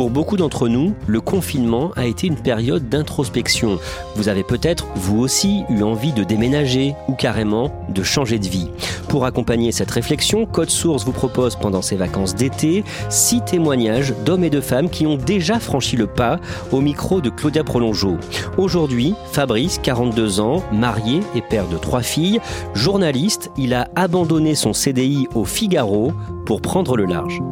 Pour 0.00 0.08
beaucoup 0.08 0.38
d'entre 0.38 0.66
nous, 0.66 0.94
le 1.06 1.20
confinement 1.20 1.90
a 1.94 2.06
été 2.06 2.26
une 2.26 2.40
période 2.40 2.88
d'introspection. 2.88 3.78
Vous 4.16 4.30
avez 4.30 4.42
peut-être, 4.42 4.86
vous 4.94 5.20
aussi, 5.20 5.64
eu 5.68 5.82
envie 5.82 6.14
de 6.14 6.24
déménager 6.24 6.94
ou 7.06 7.12
carrément 7.12 7.70
de 7.90 8.02
changer 8.02 8.38
de 8.38 8.48
vie. 8.48 8.70
Pour 9.10 9.26
accompagner 9.26 9.72
cette 9.72 9.90
réflexion, 9.90 10.46
Code 10.46 10.70
Source 10.70 11.04
vous 11.04 11.12
propose 11.12 11.54
pendant 11.54 11.82
ses 11.82 11.96
vacances 11.96 12.34
d'été 12.34 12.82
six 13.10 13.42
témoignages 13.42 14.14
d'hommes 14.24 14.44
et 14.44 14.48
de 14.48 14.62
femmes 14.62 14.88
qui 14.88 15.06
ont 15.06 15.18
déjà 15.18 15.60
franchi 15.60 15.98
le 15.98 16.06
pas 16.06 16.40
au 16.72 16.80
micro 16.80 17.20
de 17.20 17.28
Claudia 17.28 17.62
Prolongeau. 17.62 18.16
Aujourd'hui, 18.56 19.14
Fabrice, 19.32 19.78
42 19.82 20.40
ans, 20.40 20.62
marié 20.72 21.20
et 21.34 21.42
père 21.42 21.68
de 21.68 21.76
trois 21.76 22.00
filles, 22.00 22.40
journaliste, 22.72 23.50
il 23.58 23.74
a 23.74 23.90
abandonné 23.96 24.54
son 24.54 24.72
CDI 24.72 25.28
au 25.34 25.44
Figaro 25.44 26.14
pour 26.46 26.62
prendre 26.62 26.96
le 26.96 27.04
large. 27.04 27.42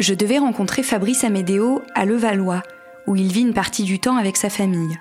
Je 0.00 0.12
devais 0.12 0.38
rencontrer 0.38 0.82
Fabrice 0.82 1.22
Amédéo 1.22 1.80
à 1.94 2.04
Levallois, 2.04 2.64
où 3.06 3.14
il 3.14 3.30
vit 3.30 3.42
une 3.42 3.54
partie 3.54 3.84
du 3.84 4.00
temps 4.00 4.16
avec 4.16 4.36
sa 4.36 4.50
famille. 4.50 4.98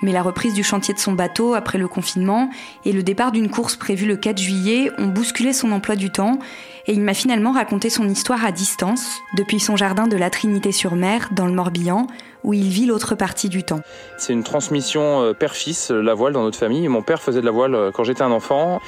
Mais 0.00 0.12
la 0.12 0.22
reprise 0.22 0.54
du 0.54 0.64
chantier 0.64 0.94
de 0.94 0.98
son 0.98 1.12
bateau 1.12 1.52
après 1.52 1.76
le 1.76 1.88
confinement 1.88 2.48
et 2.86 2.92
le 2.92 3.02
départ 3.02 3.32
d'une 3.32 3.50
course 3.50 3.76
prévue 3.76 4.06
le 4.06 4.16
4 4.16 4.38
juillet 4.38 4.90
ont 4.96 5.08
bousculé 5.08 5.52
son 5.52 5.72
emploi 5.72 5.94
du 5.94 6.10
temps 6.10 6.38
et 6.86 6.92
il 6.92 7.02
m'a 7.02 7.12
finalement 7.12 7.52
raconté 7.52 7.90
son 7.90 8.08
histoire 8.08 8.46
à 8.46 8.52
distance, 8.52 9.20
depuis 9.36 9.60
son 9.60 9.76
jardin 9.76 10.06
de 10.06 10.16
la 10.16 10.30
Trinité-sur-Mer, 10.30 11.28
dans 11.32 11.44
le 11.44 11.52
Morbihan, 11.52 12.06
où 12.44 12.54
il 12.54 12.68
vit 12.68 12.86
l'autre 12.86 13.14
partie 13.14 13.50
du 13.50 13.62
temps. 13.62 13.80
C'est 14.16 14.32
une 14.32 14.44
transmission 14.44 15.22
euh, 15.22 15.34
père-fils, 15.34 15.90
la 15.90 16.14
voile 16.14 16.32
dans 16.32 16.44
notre 16.44 16.56
famille. 16.56 16.88
Mon 16.88 17.02
père 17.02 17.20
faisait 17.20 17.40
de 17.40 17.44
la 17.44 17.52
voile 17.52 17.74
euh, 17.74 17.90
quand 17.90 18.04
j'étais 18.04 18.22
un 18.22 18.30
enfant. 18.30 18.80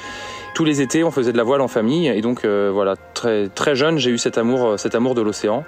Tous 0.53 0.65
les 0.65 0.81
étés, 0.81 1.03
on 1.03 1.11
faisait 1.11 1.31
de 1.31 1.37
la 1.37 1.43
voile 1.43 1.61
en 1.61 1.67
famille, 1.67 2.07
et 2.07 2.21
donc 2.21 2.43
euh, 2.43 2.69
voilà, 2.73 2.95
très 3.13 3.47
très 3.47 3.75
jeune, 3.75 3.97
j'ai 3.97 4.11
eu 4.11 4.17
cet 4.17 4.37
amour, 4.37 4.65
euh, 4.65 4.77
cet 4.77 4.95
amour 4.95 5.15
de 5.15 5.21
l'océan. 5.21 5.63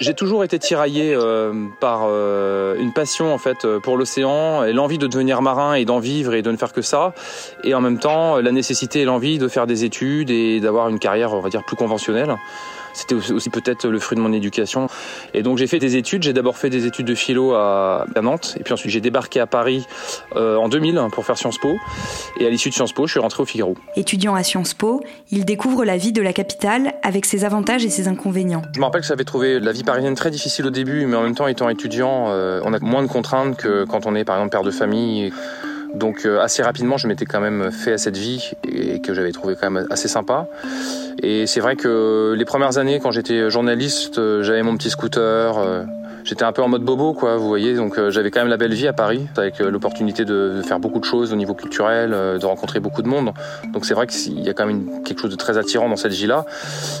J'ai 0.00 0.14
toujours 0.14 0.44
été 0.44 0.58
tiraillé 0.58 1.12
euh, 1.12 1.52
par 1.80 2.02
euh, 2.04 2.76
une 2.78 2.92
passion 2.92 3.34
en 3.34 3.38
fait 3.38 3.66
pour 3.82 3.96
l'océan 3.96 4.64
et 4.64 4.72
l'envie 4.72 4.98
de 4.98 5.08
devenir 5.08 5.42
marin 5.42 5.74
et 5.74 5.84
d'en 5.84 5.98
vivre 5.98 6.34
et 6.34 6.42
de 6.42 6.52
ne 6.52 6.56
faire 6.56 6.72
que 6.72 6.82
ça, 6.82 7.14
et 7.64 7.74
en 7.74 7.80
même 7.80 7.98
temps 7.98 8.36
la 8.36 8.52
nécessité 8.52 9.00
et 9.00 9.04
l'envie 9.04 9.38
de 9.38 9.48
faire 9.48 9.66
des 9.66 9.84
études 9.84 10.30
et 10.30 10.60
d'avoir 10.60 10.88
une 10.88 11.00
carrière, 11.00 11.32
on 11.32 11.40
va 11.40 11.48
dire, 11.48 11.64
plus 11.64 11.76
conventionnelle. 11.76 12.36
C'était 12.92 13.14
aussi 13.14 13.50
peut-être 13.50 13.86
le 13.88 13.98
fruit 13.98 14.16
de 14.16 14.22
mon 14.22 14.32
éducation. 14.32 14.88
Et 15.34 15.42
donc 15.42 15.58
j'ai 15.58 15.66
fait 15.66 15.78
des 15.78 15.96
études. 15.96 16.22
J'ai 16.22 16.32
d'abord 16.32 16.56
fait 16.56 16.70
des 16.70 16.86
études 16.86 17.06
de 17.06 17.14
philo 17.14 17.54
à, 17.54 18.04
Nantes. 18.22 18.56
Et 18.58 18.62
puis 18.62 18.72
ensuite 18.72 18.90
j'ai 18.90 19.00
débarqué 19.00 19.40
à 19.40 19.46
Paris 19.46 19.86
euh, 20.36 20.56
en 20.56 20.68
2000 20.68 21.00
pour 21.12 21.24
faire 21.24 21.38
Sciences 21.38 21.58
Po. 21.58 21.76
Et 22.40 22.46
à 22.46 22.50
l'issue 22.50 22.68
de 22.68 22.74
Sciences 22.74 22.92
Po, 22.92 23.06
je 23.06 23.12
suis 23.12 23.20
rentré 23.20 23.42
au 23.42 23.46
Figaro. 23.46 23.74
Étudiant 23.96 24.34
à 24.34 24.42
Sciences 24.42 24.74
Po, 24.74 25.02
il 25.30 25.44
découvre 25.44 25.84
la 25.84 25.96
vie 25.96 26.12
de 26.12 26.22
la 26.22 26.32
capitale 26.32 26.94
avec 27.02 27.26
ses 27.26 27.44
avantages 27.44 27.84
et 27.84 27.90
ses 27.90 28.08
inconvénients. 28.08 28.62
Je 28.74 28.80
me 28.80 28.84
rappelle 28.84 29.02
que 29.02 29.06
j'avais 29.06 29.24
trouvé 29.24 29.60
la 29.60 29.72
vie 29.72 29.84
parisienne 29.84 30.14
très 30.14 30.30
difficile 30.30 30.66
au 30.66 30.70
début, 30.70 31.06
mais 31.06 31.16
en 31.16 31.22
même 31.22 31.34
temps 31.34 31.48
étant 31.48 31.68
étudiant, 31.68 32.26
euh, 32.28 32.60
on 32.64 32.72
a 32.72 32.78
moins 32.80 33.02
de 33.02 33.08
contraintes 33.08 33.56
que 33.56 33.84
quand 33.84 34.06
on 34.06 34.14
est 34.14 34.24
par 34.24 34.36
exemple 34.36 34.50
père 34.50 34.62
de 34.62 34.70
famille. 34.70 35.32
Donc 35.94 36.26
euh, 36.26 36.40
assez 36.40 36.62
rapidement, 36.62 36.96
je 36.96 37.08
m'étais 37.08 37.24
quand 37.24 37.40
même 37.40 37.70
fait 37.70 37.92
à 37.92 37.98
cette 37.98 38.16
vie 38.16 38.52
et 38.70 39.00
que 39.00 39.14
j'avais 39.14 39.32
trouvé 39.32 39.54
quand 39.60 39.70
même 39.70 39.86
assez 39.90 40.08
sympa. 40.08 40.46
Et 41.22 41.46
c'est 41.46 41.60
vrai 41.60 41.76
que 41.76 42.34
les 42.36 42.44
premières 42.44 42.78
années, 42.78 43.00
quand 43.00 43.10
j'étais 43.10 43.50
journaliste, 43.50 44.18
euh, 44.18 44.42
j'avais 44.42 44.62
mon 44.62 44.76
petit 44.76 44.90
scooter. 44.90 45.86
J'étais 46.28 46.44
un 46.44 46.52
peu 46.52 46.60
en 46.60 46.68
mode 46.68 46.82
bobo, 46.82 47.14
quoi, 47.14 47.38
vous 47.38 47.48
voyez. 47.48 47.74
Donc 47.74 47.98
euh, 47.98 48.10
j'avais 48.10 48.30
quand 48.30 48.40
même 48.40 48.50
la 48.50 48.58
belle 48.58 48.74
vie 48.74 48.86
à 48.86 48.92
Paris, 48.92 49.26
avec 49.38 49.62
euh, 49.62 49.70
l'opportunité 49.70 50.26
de, 50.26 50.60
faire 50.62 50.78
beaucoup 50.78 50.98
de 50.98 51.04
choses 51.04 51.32
au 51.32 51.36
niveau 51.36 51.54
culturel, 51.54 52.12
euh, 52.12 52.36
de 52.36 52.44
rencontrer 52.44 52.80
beaucoup 52.80 53.00
de 53.00 53.08
monde. 53.08 53.32
Donc 53.72 53.86
c'est 53.86 53.94
vrai 53.94 54.06
qu'il 54.06 54.38
y 54.40 54.50
a 54.50 54.52
quand 54.52 54.66
même 54.66 55.02
quelque 55.04 55.22
chose 55.22 55.30
de 55.30 55.36
très 55.36 55.56
attirant 55.56 55.88
dans 55.88 55.96
cette 55.96 56.12
vie-là. 56.12 56.44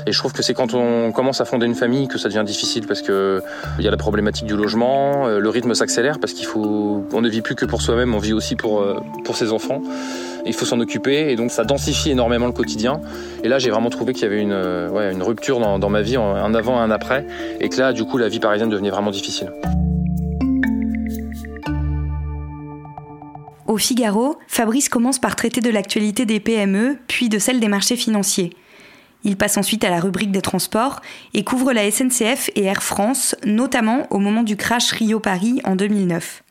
Et 0.06 0.12
je 0.12 0.18
trouve 0.18 0.32
que 0.32 0.42
c'est 0.42 0.54
quand 0.54 0.72
on 0.72 1.12
commence 1.12 1.42
à 1.42 1.44
fonder 1.44 1.66
une 1.66 1.74
famille 1.74 2.08
que 2.08 2.16
ça 2.16 2.30
devient 2.30 2.44
difficile 2.46 2.86
parce 2.86 3.02
que 3.02 3.42
il 3.78 3.84
y 3.84 3.88
a 3.88 3.90
la 3.90 3.98
problématique 3.98 4.46
du 4.46 4.56
logement, 4.56 5.26
le 5.26 5.48
rythme 5.50 5.74
s'accélère 5.74 6.20
parce 6.20 6.32
qu'il 6.32 6.46
faut, 6.46 7.04
on 7.12 7.20
ne 7.20 7.28
vit 7.28 7.42
plus 7.42 7.54
que 7.54 7.66
pour 7.66 7.82
soi-même, 7.82 8.14
on 8.14 8.18
vit 8.18 8.32
aussi 8.32 8.56
pour 8.56 8.82
pour 9.24 9.36
ses 9.36 9.52
enfants. 9.52 9.82
Il 10.46 10.54
faut 10.54 10.64
s'en 10.64 10.80
occuper 10.80 11.30
et 11.30 11.36
donc 11.36 11.50
ça 11.50 11.64
densifie 11.64 12.10
énormément 12.10 12.46
le 12.46 12.52
quotidien. 12.52 13.00
Et 13.42 13.48
là, 13.48 13.58
j'ai 13.58 13.70
vraiment 13.70 13.90
trouvé 13.90 14.12
qu'il 14.12 14.22
y 14.22 14.26
avait 14.26 14.40
une, 14.40 14.52
euh, 14.52 15.12
rupture 15.20 15.60
dans, 15.60 15.88
ma 15.88 16.02
vie, 16.02 16.16
un 16.16 16.54
avant 16.54 16.76
et 16.76 16.82
un 16.82 16.90
après, 16.90 17.26
et 17.60 17.68
que 17.68 17.78
là, 17.78 17.92
du 17.92 18.04
coup, 18.04 18.18
la 18.18 18.28
vie 18.28 18.40
parisienne 18.40 18.68
devenait 18.68 18.90
vraiment 18.90 19.10
difficile. 19.10 19.52
Au 23.68 23.76
Figaro, 23.76 24.38
Fabrice 24.46 24.88
commence 24.88 25.18
par 25.18 25.36
traiter 25.36 25.60
de 25.60 25.68
l'actualité 25.68 26.24
des 26.24 26.40
PME, 26.40 26.96
puis 27.06 27.28
de 27.28 27.38
celle 27.38 27.60
des 27.60 27.68
marchés 27.68 27.96
financiers. 27.96 28.54
Il 29.24 29.36
passe 29.36 29.58
ensuite 29.58 29.84
à 29.84 29.90
la 29.90 30.00
rubrique 30.00 30.32
des 30.32 30.40
transports 30.40 31.00
et 31.34 31.44
couvre 31.44 31.74
la 31.74 31.90
SNCF 31.90 32.48
et 32.56 32.64
Air 32.64 32.82
France, 32.82 33.36
notamment 33.44 34.06
au 34.10 34.18
moment 34.18 34.42
du 34.42 34.56
crash 34.56 34.92
Rio-Paris 34.92 35.60
en 35.64 35.76
2009. 35.76 36.44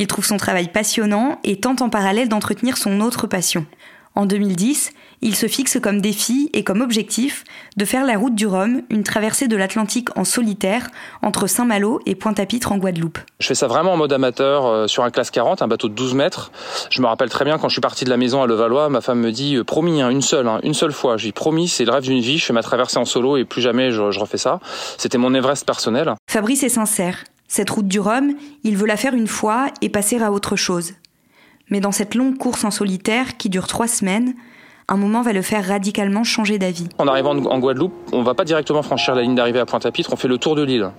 Il 0.00 0.06
trouve 0.06 0.24
son 0.24 0.38
travail 0.38 0.68
passionnant 0.68 1.38
et 1.44 1.60
tente 1.60 1.82
en 1.82 1.90
parallèle 1.90 2.30
d'entretenir 2.30 2.78
son 2.78 3.02
autre 3.02 3.26
passion. 3.26 3.66
En 4.14 4.24
2010, 4.24 4.92
il 5.20 5.36
se 5.36 5.46
fixe 5.46 5.78
comme 5.78 6.00
défi 6.00 6.48
et 6.54 6.64
comme 6.64 6.80
objectif 6.80 7.44
de 7.76 7.84
faire 7.84 8.06
la 8.06 8.16
route 8.16 8.34
du 8.34 8.46
Rhum, 8.46 8.80
une 8.88 9.02
traversée 9.02 9.46
de 9.46 9.56
l'Atlantique 9.56 10.08
en 10.16 10.24
solitaire 10.24 10.88
entre 11.20 11.46
Saint-Malo 11.46 12.00
et 12.06 12.14
Pointe-à-Pitre 12.14 12.72
en 12.72 12.78
Guadeloupe. 12.78 13.18
Je 13.40 13.46
fais 13.46 13.54
ça 13.54 13.66
vraiment 13.66 13.92
en 13.92 13.98
mode 13.98 14.14
amateur 14.14 14.64
euh, 14.64 14.86
sur 14.86 15.04
un 15.04 15.10
classe 15.10 15.30
40, 15.30 15.60
un 15.60 15.68
bateau 15.68 15.90
de 15.90 15.94
12 15.94 16.14
mètres. 16.14 16.50
Je 16.88 17.02
me 17.02 17.06
rappelle 17.06 17.28
très 17.28 17.44
bien 17.44 17.58
quand 17.58 17.68
je 17.68 17.74
suis 17.74 17.82
parti 17.82 18.06
de 18.06 18.10
la 18.10 18.16
maison 18.16 18.42
à 18.42 18.46
Levallois, 18.46 18.88
ma 18.88 19.02
femme 19.02 19.20
me 19.20 19.32
dit 19.32 19.56
euh, 19.56 19.64
promis, 19.64 20.00
hein, 20.00 20.08
une 20.08 20.22
seule, 20.22 20.48
hein, 20.48 20.60
une 20.62 20.74
seule 20.74 20.92
fois. 20.92 21.16
Dis 21.16 21.32
promis, 21.32 21.68
c'est 21.68 21.84
le 21.84 21.92
rêve 21.92 22.04
d'une 22.04 22.20
vie. 22.20 22.38
Je 22.38 22.46
fais 22.46 22.54
ma 22.54 22.62
traversée 22.62 22.96
en 22.96 23.04
solo 23.04 23.36
et 23.36 23.44
plus 23.44 23.60
jamais 23.60 23.90
je, 23.90 24.10
je 24.10 24.18
refais 24.18 24.38
ça. 24.38 24.60
C'était 24.96 25.18
mon 25.18 25.34
Everest 25.34 25.66
personnel. 25.66 26.14
Fabrice 26.30 26.62
est 26.62 26.70
sincère. 26.70 27.22
Cette 27.52 27.68
route 27.70 27.88
du 27.88 27.98
Rhum, 27.98 28.34
il 28.62 28.76
veut 28.76 28.86
la 28.86 28.96
faire 28.96 29.12
une 29.12 29.26
fois 29.26 29.66
et 29.82 29.88
passer 29.88 30.22
à 30.22 30.30
autre 30.30 30.54
chose. 30.54 30.92
Mais 31.68 31.80
dans 31.80 31.90
cette 31.90 32.14
longue 32.14 32.38
course 32.38 32.62
en 32.62 32.70
solitaire 32.70 33.36
qui 33.38 33.48
dure 33.48 33.66
trois 33.66 33.88
semaines, 33.88 34.34
un 34.86 34.96
moment 34.96 35.20
va 35.22 35.32
le 35.32 35.42
faire 35.42 35.66
radicalement 35.66 36.22
changer 36.22 36.58
d'avis. 36.58 36.86
En 36.98 37.08
arrivant 37.08 37.30
en 37.36 37.58
Guadeloupe, 37.58 37.92
on 38.12 38.22
va 38.22 38.34
pas 38.34 38.44
directement 38.44 38.82
franchir 38.82 39.16
la 39.16 39.22
ligne 39.22 39.34
d'arrivée 39.34 39.58
à 39.58 39.66
Pointe-à-Pitre, 39.66 40.12
on 40.12 40.16
fait 40.16 40.28
le 40.28 40.38
tour 40.38 40.54
de 40.54 40.62
l'île. 40.62 40.92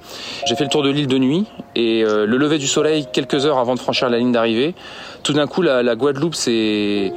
J'ai 0.45 0.57
fait 0.57 0.65
le 0.65 0.69
tour 0.69 0.83
de 0.83 0.89
l'île 0.89 1.07
de 1.07 1.17
nuit 1.17 1.47
et 1.75 2.03
euh, 2.03 2.25
le 2.25 2.35
lever 2.35 2.57
du 2.57 2.67
soleil 2.67 3.07
quelques 3.13 3.45
heures 3.45 3.57
avant 3.57 3.75
de 3.75 3.79
franchir 3.79 4.09
la 4.09 4.17
ligne 4.17 4.33
d'arrivée. 4.33 4.75
Tout 5.23 5.31
d'un 5.31 5.47
coup, 5.47 5.61
la, 5.61 5.95
Guadeloupe 5.95 6.35
c'est 6.35 7.13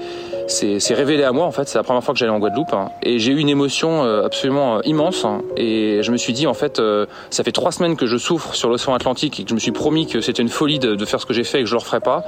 c'est 0.47 0.95
révélé 0.95 1.25
à 1.25 1.33
moi 1.33 1.47
en 1.47 1.51
fait. 1.51 1.69
C'est 1.69 1.79
la 1.79 1.85
première 1.85 2.03
fois 2.03 2.15
que 2.15 2.19
j'allais 2.19 2.33
en 2.33 2.39
Guadeloupe 2.39 2.73
hein. 2.73 2.91
et 3.03 3.19
j'ai 3.19 3.33
eu 3.33 3.39
une 3.39 3.49
émotion 3.49 4.05
euh, 4.05 4.25
absolument 4.25 4.77
euh, 4.77 4.81
immense. 4.85 5.25
Hein. 5.25 5.43
Et 5.57 6.03
je 6.03 6.13
me 6.13 6.17
suis 6.17 6.33
dit 6.33 6.47
en 6.47 6.55
fait, 6.55 6.79
euh, 6.79 7.07
ça 7.31 7.45
fait 7.45 7.53
trois 7.53 7.73
semaines 7.73 7.97
que 7.97 8.07
je 8.07 8.17
souffre 8.17 8.55
sur 8.55 8.69
l'océan 8.69 8.95
Atlantique 8.95 9.41
et 9.41 9.45
que 9.45 9.49
je 9.49 9.55
me 9.55 9.61
suis 9.61 9.73
promis 9.73 10.07
que 10.07 10.21
c'était 10.21 10.43
une 10.43 10.49
folie 10.49 10.79
de, 10.79 10.95
de, 10.95 11.05
faire 11.05 11.21
ce 11.21 11.27
que 11.27 11.35
j'ai 11.35 11.45
fait 11.45 11.61
et 11.61 11.63
que 11.63 11.69
je 11.69 11.75
le 11.75 11.79
referais 11.79 12.01
pas. 12.01 12.25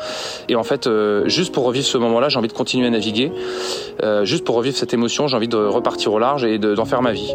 Et 0.48 0.56
en 0.56 0.64
fait, 0.64 0.86
euh, 0.86 1.28
juste 1.28 1.52
pour 1.52 1.64
revivre 1.64 1.86
ce 1.86 1.98
moment-là, 1.98 2.28
j'ai 2.28 2.38
envie 2.38 2.48
de 2.48 2.52
continuer 2.52 2.86
à 2.86 2.90
naviguer. 2.90 3.32
Euh, 4.02 4.24
juste 4.24 4.44
pour 4.44 4.56
revivre 4.56 4.76
cette 4.76 4.94
émotion, 4.94 5.28
j'ai 5.28 5.36
envie 5.36 5.48
de 5.48 5.56
repartir 5.56 6.12
au 6.12 6.18
large 6.18 6.44
et 6.44 6.58
d'en 6.58 6.84
faire 6.84 7.02
ma 7.02 7.12
vie. 7.12 7.34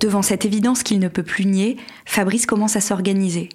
Devant 0.00 0.22
cette 0.22 0.44
évidence 0.44 0.82
qu'il 0.82 0.98
ne 0.98 1.08
peut 1.08 1.22
plus 1.22 1.46
nier, 1.46 1.76
Fabrice 2.04 2.44
commence 2.44 2.76
à 2.76 2.80
s'organiser. 2.80 3.48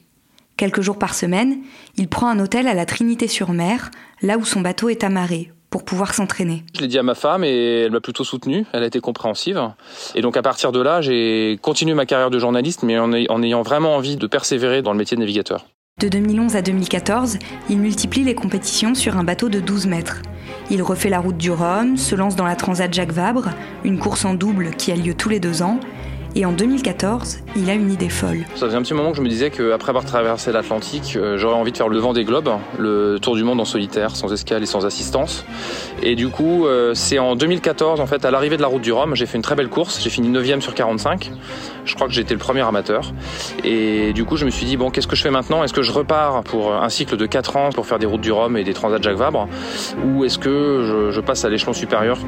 Quelques 0.60 0.82
jours 0.82 1.00
par 1.00 1.14
semaine, 1.14 1.60
il 1.96 2.10
prend 2.10 2.28
un 2.28 2.38
hôtel 2.38 2.68
à 2.68 2.74
la 2.74 2.86
Trinité-sur-Mer, 2.86 3.92
là 4.22 4.38
où 4.38 4.44
son 4.44 4.60
bateau 4.60 4.90
est 4.90 5.06
amarré, 5.06 5.54
pour 5.70 5.86
pouvoir 5.86 6.14
s'entraîner. 6.14 6.66
Je 6.76 6.82
l'ai 6.82 6.90
dit 6.90 7.00
à 7.00 7.04
ma 7.04 7.16
femme 7.16 7.46
et 7.46 7.84
elle 7.84 7.92
m'a 7.92 8.02
plutôt 8.02 8.26
soutenu, 8.26 8.66
elle 8.74 8.84
a 8.84 8.88
été 8.88 9.00
compréhensive. 9.00 9.58
Et 10.16 10.22
donc 10.22 10.36
à 10.36 10.42
partir 10.42 10.74
de 10.74 10.82
là, 10.82 11.00
j'ai 11.00 11.58
continué 11.62 11.94
ma 11.94 12.06
carrière 12.06 12.30
de 12.30 12.38
journaliste, 12.40 12.84
mais 12.84 13.00
en, 13.00 13.14
ayant 13.14 13.62
vraiment 13.62 13.96
envie 13.96 14.18
de 14.18 14.28
persévérer 14.28 14.82
dans 14.82 14.92
le 14.92 14.98
métier 14.98 15.16
de 15.16 15.22
navigateur. 15.22 15.66
De 16.02 16.10
2011 16.10 16.58
à 16.58 16.62
2014, 16.62 17.40
il 17.70 17.78
multiplie 17.78 18.26
les 18.26 18.36
compétitions 18.36 18.96
sur 18.96 19.16
un 19.16 19.24
bateau 19.24 19.48
de 19.48 19.62
12 19.62 19.88
mètres. 19.88 20.22
Il 20.70 20.84
refait 20.84 21.10
la 21.10 21.20
route 21.22 21.38
du 21.38 21.52
Rhum, 21.52 21.96
se 21.96 22.16
lance 22.16 22.36
dans 22.36 22.46
la 22.46 22.58
Transat 22.58 22.94
Jacques 22.94 23.14
Vabre, 23.14 23.52
une 23.86 23.98
course 23.98 24.26
en 24.26 24.34
double 24.34 24.72
qui 24.72 24.92
a 24.92 24.98
lieu 24.98 25.14
tous 25.14 25.30
les 25.30 25.40
deux 25.40 25.62
ans, 25.62 25.80
et 26.36 26.46
en 26.46 26.52
2014, 26.52 27.40
il 27.56 27.70
a 27.70 27.74
une 27.74 27.92
idée 27.92 28.10
folle. 28.10 28.46
Ça 28.56 28.68
faisait 28.68 28.78
un 28.78 28.82
petit 28.82 28.94
moment 28.94 29.12
que 29.12 29.18
je 29.18 29.22
me 29.22 29.30
disais 29.30 29.50
qu'après 29.50 29.90
avoir 29.90 30.06
traversé 30.06 30.52
l'Atlantique, 30.52 31.16
euh, 31.16 31.38
j'aurais 31.38 31.56
envie 31.56 31.72
de 31.72 31.78
faire 31.78 31.90
le 31.90 31.98
vent 31.98 32.14
des 32.14 32.24
globes, 32.24 32.50
le 32.78 33.18
tour 33.20 33.36
du 33.36 33.44
monde 33.44 33.60
en 33.60 33.66
solitaire, 33.66 34.16
sans 34.16 34.32
escale 34.32 34.62
et 34.64 34.66
sans 34.66 34.86
assistance. 34.86 35.46
Et 36.04 36.16
du 36.16 36.30
coup, 36.30 36.68
euh, 36.68 36.94
c'est 36.94 37.20
en 37.20 37.36
2014, 37.36 38.00
en 38.00 38.06
fait, 38.06 38.26
à 38.26 38.32
l'arrivée 38.32 38.58
de 38.58 38.62
la 38.62 38.68
route 38.68 38.82
du 38.82 38.92
Rhum, 38.92 39.16
j'ai 39.16 39.26
fait 39.26 39.38
une 39.38 39.44
très 39.44 39.56
belle 39.56 39.70
course. 39.70 40.02
J'ai 40.02 40.10
fini 40.10 40.30
9 40.30 40.60
sur 40.62 40.74
45. 40.74 41.32
Je 41.86 41.96
crois 41.96 42.08
que 42.08 42.14
j'étais 42.14 42.34
le 42.34 42.40
premier 42.40 42.62
amateur. 42.62 43.12
Et 43.64 44.14
du 44.14 44.26
coup, 44.26 44.38
je 44.38 44.46
me 44.46 44.52
suis 44.52 44.66
dit, 44.66 44.78
bon, 44.78 44.92
qu'est-ce 44.92 45.08
que 45.08 45.16
je 45.16 45.24
fais 45.24 45.32
maintenant? 45.32 45.64
Est-ce 45.64 45.74
que 45.74 45.82
je 45.82 45.92
repars 45.92 46.44
pour 46.44 46.74
un 46.74 46.90
cycle 46.90 47.18
de 47.18 47.26
4 47.26 47.58
ans 47.58 47.70
pour 47.72 47.86
faire 47.86 48.00
des 48.00 48.06
routes 48.06 48.22
du 48.22 48.32
Rhum 48.32 48.56
et 48.58 48.64
des 48.64 48.74
transats 48.74 49.02
Jacques 49.02 49.18
Vabre? 49.18 49.48
Ou 50.06 50.26
est-ce 50.26 50.38
que 50.38 51.10
je 51.12 51.22
passe 51.22 51.44
à 51.46 51.50
l'échelon 51.50 51.74
supérieur? 51.74 52.20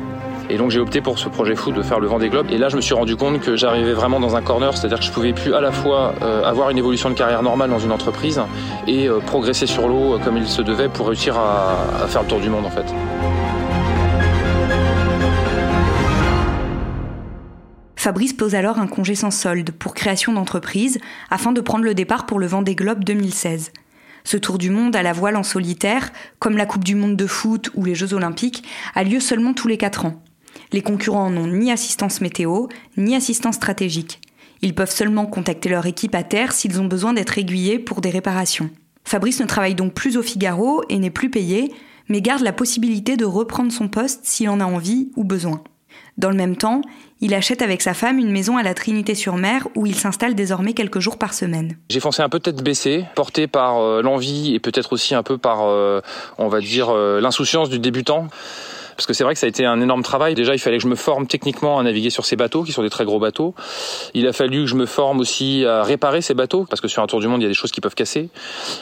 Et 0.51 0.57
donc 0.57 0.69
j'ai 0.69 0.79
opté 0.79 0.99
pour 0.99 1.17
ce 1.17 1.29
projet 1.29 1.55
fou 1.55 1.71
de 1.71 1.81
faire 1.81 2.01
le 2.01 2.07
vent 2.07 2.19
des 2.19 2.27
globes. 2.27 2.47
Et 2.51 2.57
là, 2.57 2.67
je 2.67 2.75
me 2.75 2.81
suis 2.81 2.93
rendu 2.93 3.15
compte 3.15 3.39
que 3.39 3.55
j'arrivais 3.55 3.93
vraiment 3.93 4.19
dans 4.19 4.35
un 4.35 4.41
corner, 4.41 4.75
c'est-à-dire 4.75 4.99
que 4.99 5.05
je 5.05 5.11
pouvais 5.11 5.31
plus 5.31 5.53
à 5.53 5.61
la 5.61 5.71
fois 5.71 6.13
euh, 6.21 6.43
avoir 6.43 6.69
une 6.69 6.77
évolution 6.77 7.09
de 7.09 7.15
carrière 7.15 7.41
normale 7.41 7.69
dans 7.69 7.79
une 7.79 7.93
entreprise 7.93 8.41
et 8.85 9.07
euh, 9.07 9.19
progresser 9.19 9.65
sur 9.65 9.87
l'eau 9.87 10.15
euh, 10.15 10.19
comme 10.19 10.35
il 10.35 10.47
se 10.47 10.61
devait 10.61 10.89
pour 10.89 11.07
réussir 11.07 11.37
à, 11.37 12.05
faire 12.07 12.23
le 12.23 12.27
tour 12.27 12.41
du 12.41 12.49
monde 12.49 12.65
en 12.65 12.69
fait. 12.69 12.85
Fabrice 17.95 18.33
pose 18.33 18.55
alors 18.55 18.77
un 18.77 18.87
congé 18.87 19.15
sans 19.15 19.31
solde 19.31 19.71
pour 19.71 19.93
création 19.93 20.33
d'entreprise 20.33 20.99
afin 21.29 21.53
de 21.53 21.61
prendre 21.61 21.85
le 21.85 21.93
départ 21.93 22.25
pour 22.25 22.39
le 22.39 22.47
vent 22.47 22.61
des 22.61 22.75
globes 22.75 23.05
2016. 23.05 23.71
Ce 24.25 24.37
tour 24.37 24.57
du 24.57 24.69
monde 24.69 24.95
à 24.97 25.03
la 25.03 25.13
voile 25.13 25.37
en 25.37 25.43
solitaire, 25.43 26.11
comme 26.39 26.57
la 26.57 26.65
Coupe 26.65 26.83
du 26.83 26.95
monde 26.95 27.15
de 27.15 27.25
foot 27.25 27.69
ou 27.73 27.85
les 27.85 27.95
Jeux 27.95 28.13
olympiques, 28.13 28.63
a 28.95 29.03
lieu 29.03 29.19
seulement 29.19 29.53
tous 29.53 29.67
les 29.67 29.77
4 29.77 30.05
ans. 30.05 30.21
Les 30.73 30.81
concurrents 30.81 31.29
n'ont 31.29 31.47
ni 31.47 31.71
assistance 31.71 32.21
météo, 32.21 32.67
ni 32.97 33.15
assistance 33.15 33.55
stratégique. 33.55 34.21
Ils 34.61 34.75
peuvent 34.75 34.91
seulement 34.91 35.25
contacter 35.25 35.69
leur 35.69 35.85
équipe 35.85 36.15
à 36.15 36.23
terre 36.23 36.51
s'ils 36.51 36.79
ont 36.79 36.85
besoin 36.85 37.13
d'être 37.13 37.37
aiguillés 37.37 37.79
pour 37.79 37.99
des 37.99 38.09
réparations. 38.09 38.69
Fabrice 39.03 39.41
ne 39.41 39.47
travaille 39.47 39.75
donc 39.75 39.93
plus 39.93 40.17
au 40.17 40.21
Figaro 40.21 40.83
et 40.87 40.99
n'est 40.99 41.09
plus 41.09 41.29
payé, 41.29 41.73
mais 42.07 42.21
garde 42.21 42.43
la 42.43 42.53
possibilité 42.53 43.17
de 43.17 43.25
reprendre 43.25 43.71
son 43.71 43.87
poste 43.87 44.21
s'il 44.23 44.49
en 44.49 44.59
a 44.59 44.65
envie 44.65 45.11
ou 45.15 45.23
besoin. 45.23 45.63
Dans 46.17 46.29
le 46.29 46.35
même 46.35 46.55
temps, 46.55 46.81
il 47.19 47.33
achète 47.33 47.61
avec 47.61 47.81
sa 47.81 47.93
femme 47.93 48.19
une 48.19 48.31
maison 48.31 48.57
à 48.57 48.63
la 48.63 48.73
Trinité-sur-Mer 48.73 49.67
où 49.75 49.85
il 49.85 49.95
s'installe 49.95 50.35
désormais 50.35 50.73
quelques 50.73 50.99
jours 50.99 51.17
par 51.17 51.33
semaine. 51.33 51.77
J'ai 51.89 51.99
foncé 51.99 52.21
un 52.21 52.29
peu 52.29 52.39
tête 52.39 52.63
baissée, 52.63 53.05
porté 53.15 53.47
par 53.47 53.79
euh, 53.79 54.01
l'envie 54.01 54.53
et 54.53 54.59
peut-être 54.59 54.93
aussi 54.93 55.15
un 55.15 55.23
peu 55.23 55.37
par, 55.37 55.63
euh, 55.63 56.01
on 56.37 56.47
va 56.47 56.59
dire, 56.59 56.89
euh, 56.89 57.19
l'insouciance 57.21 57.69
du 57.69 57.79
débutant. 57.79 58.27
Parce 59.01 59.07
que 59.07 59.13
c'est 59.13 59.23
vrai 59.23 59.33
que 59.33 59.39
ça 59.39 59.47
a 59.47 59.49
été 59.49 59.65
un 59.65 59.81
énorme 59.81 60.03
travail. 60.03 60.35
Déjà, 60.35 60.53
il 60.53 60.59
fallait 60.59 60.77
que 60.77 60.83
je 60.83 60.87
me 60.87 60.95
forme 60.95 61.25
techniquement 61.25 61.79
à 61.79 61.83
naviguer 61.83 62.11
sur 62.11 62.23
ces 62.23 62.35
bateaux, 62.35 62.61
qui 62.61 62.71
sont 62.71 62.83
des 62.83 62.91
très 62.91 63.03
gros 63.03 63.17
bateaux. 63.17 63.55
Il 64.13 64.27
a 64.27 64.31
fallu 64.31 64.59
que 64.59 64.65
je 64.67 64.75
me 64.75 64.85
forme 64.85 65.19
aussi 65.21 65.65
à 65.65 65.81
réparer 65.81 66.21
ces 66.21 66.35
bateaux, 66.35 66.67
parce 66.69 66.81
que 66.81 66.87
sur 66.87 67.01
un 67.01 67.07
tour 67.07 67.19
du 67.19 67.27
monde, 67.27 67.41
il 67.41 67.45
y 67.45 67.47
a 67.47 67.49
des 67.49 67.55
choses 67.55 67.71
qui 67.71 67.81
peuvent 67.81 67.95
casser. 67.95 68.29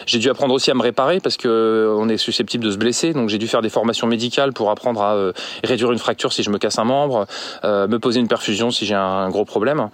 J'ai 0.08 0.20
dû 0.20 0.30
apprendre 0.30 0.54
aussi 0.54 0.72
à 0.72 0.74
me 0.74 0.82
réparer, 0.82 1.22
parce 1.22 1.38
que 1.38 1.48
euh, 1.48 1.96
on 1.98 2.10
est 2.10 2.18
susceptible 2.18 2.66
de 2.66 2.72
se 2.72 2.76
blesser. 2.76 3.14
Donc 3.14 3.30
j'ai 3.30 3.38
dû 3.38 3.48
faire 3.48 3.62
des 3.62 3.70
formations 3.70 4.08
médicales 4.08 4.52
pour 4.52 4.72
apprendre 4.72 5.02
à 5.02 5.16
euh, 5.16 5.32
réduire 5.64 5.94
une 5.94 6.00
fracture 6.00 6.34
si 6.34 6.44
je 6.44 6.50
me 6.50 6.58
casse 6.58 6.80
un 6.80 6.84
membre, 6.84 7.26
euh, 7.64 7.88
me 7.88 7.98
poser 7.98 8.20
une 8.20 8.28
perfusion 8.28 8.72
si 8.72 8.86
j'ai 8.86 8.96
un 8.96 9.30
gros 9.30 9.46
problème. 9.46 9.88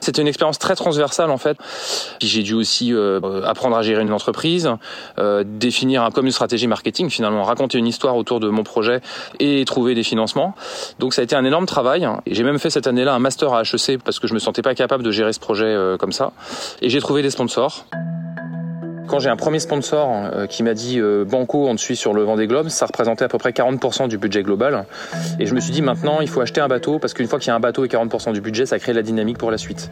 C'était 0.00 0.20
une 0.20 0.28
expérience 0.28 0.58
très 0.58 0.74
transversale 0.74 1.30
en 1.30 1.38
fait. 1.38 1.56
J'ai 2.20 2.42
dû 2.42 2.54
aussi 2.54 2.92
apprendre 3.44 3.76
à 3.76 3.82
gérer 3.82 4.02
une 4.02 4.12
entreprise, 4.12 4.68
définir 5.44 6.02
un, 6.02 6.10
comme 6.10 6.26
une 6.26 6.32
stratégie 6.32 6.66
marketing 6.66 7.08
finalement, 7.08 7.44
raconter 7.44 7.78
une 7.78 7.86
histoire 7.86 8.16
autour 8.16 8.40
de 8.40 8.48
mon 8.48 8.64
projet 8.64 9.00
et 9.38 9.61
trouver 9.64 9.94
des 9.94 10.02
financements. 10.02 10.54
Donc 10.98 11.14
ça 11.14 11.22
a 11.22 11.24
été 11.24 11.36
un 11.36 11.44
énorme 11.44 11.66
travail. 11.66 12.08
J'ai 12.26 12.44
même 12.44 12.58
fait 12.58 12.70
cette 12.70 12.86
année-là 12.86 13.14
un 13.14 13.18
master 13.18 13.52
à 13.52 13.62
HEC 13.62 14.02
parce 14.02 14.18
que 14.18 14.26
je 14.26 14.34
me 14.34 14.38
sentais 14.38 14.62
pas 14.62 14.74
capable 14.74 15.02
de 15.02 15.10
gérer 15.10 15.32
ce 15.32 15.40
projet 15.40 15.66
euh, 15.66 15.96
comme 15.96 16.12
ça. 16.12 16.32
Et 16.80 16.88
j'ai 16.88 17.00
trouvé 17.00 17.22
des 17.22 17.30
sponsors. 17.30 17.86
Quand 19.12 19.18
j'ai 19.18 19.28
un 19.28 19.36
premier 19.36 19.58
sponsor 19.58 20.08
euh, 20.10 20.46
qui 20.46 20.62
m'a 20.62 20.72
dit 20.72 20.98
euh, 20.98 21.26
Banco, 21.26 21.68
on 21.68 21.76
te 21.76 21.80
suit 21.82 21.96
sur 21.96 22.14
le 22.14 22.22
Vendée 22.22 22.46
Globe, 22.46 22.70
ça 22.70 22.86
représentait 22.86 23.26
à 23.26 23.28
peu 23.28 23.36
près 23.36 23.50
40% 23.50 24.08
du 24.08 24.16
budget 24.16 24.42
global. 24.42 24.86
Et 25.38 25.44
je 25.44 25.54
me 25.54 25.60
suis 25.60 25.70
dit 25.70 25.82
maintenant, 25.82 26.22
il 26.22 26.30
faut 26.30 26.40
acheter 26.40 26.62
un 26.62 26.68
bateau 26.68 26.98
parce 26.98 27.12
qu'une 27.12 27.26
fois 27.26 27.38
qu'il 27.38 27.48
y 27.48 27.50
a 27.50 27.54
un 27.54 27.60
bateau 27.60 27.84
et 27.84 27.88
40% 27.88 28.32
du 28.32 28.40
budget, 28.40 28.64
ça 28.64 28.78
crée 28.78 28.94
la 28.94 29.02
dynamique 29.02 29.36
pour 29.36 29.50
la 29.50 29.58
suite. 29.58 29.90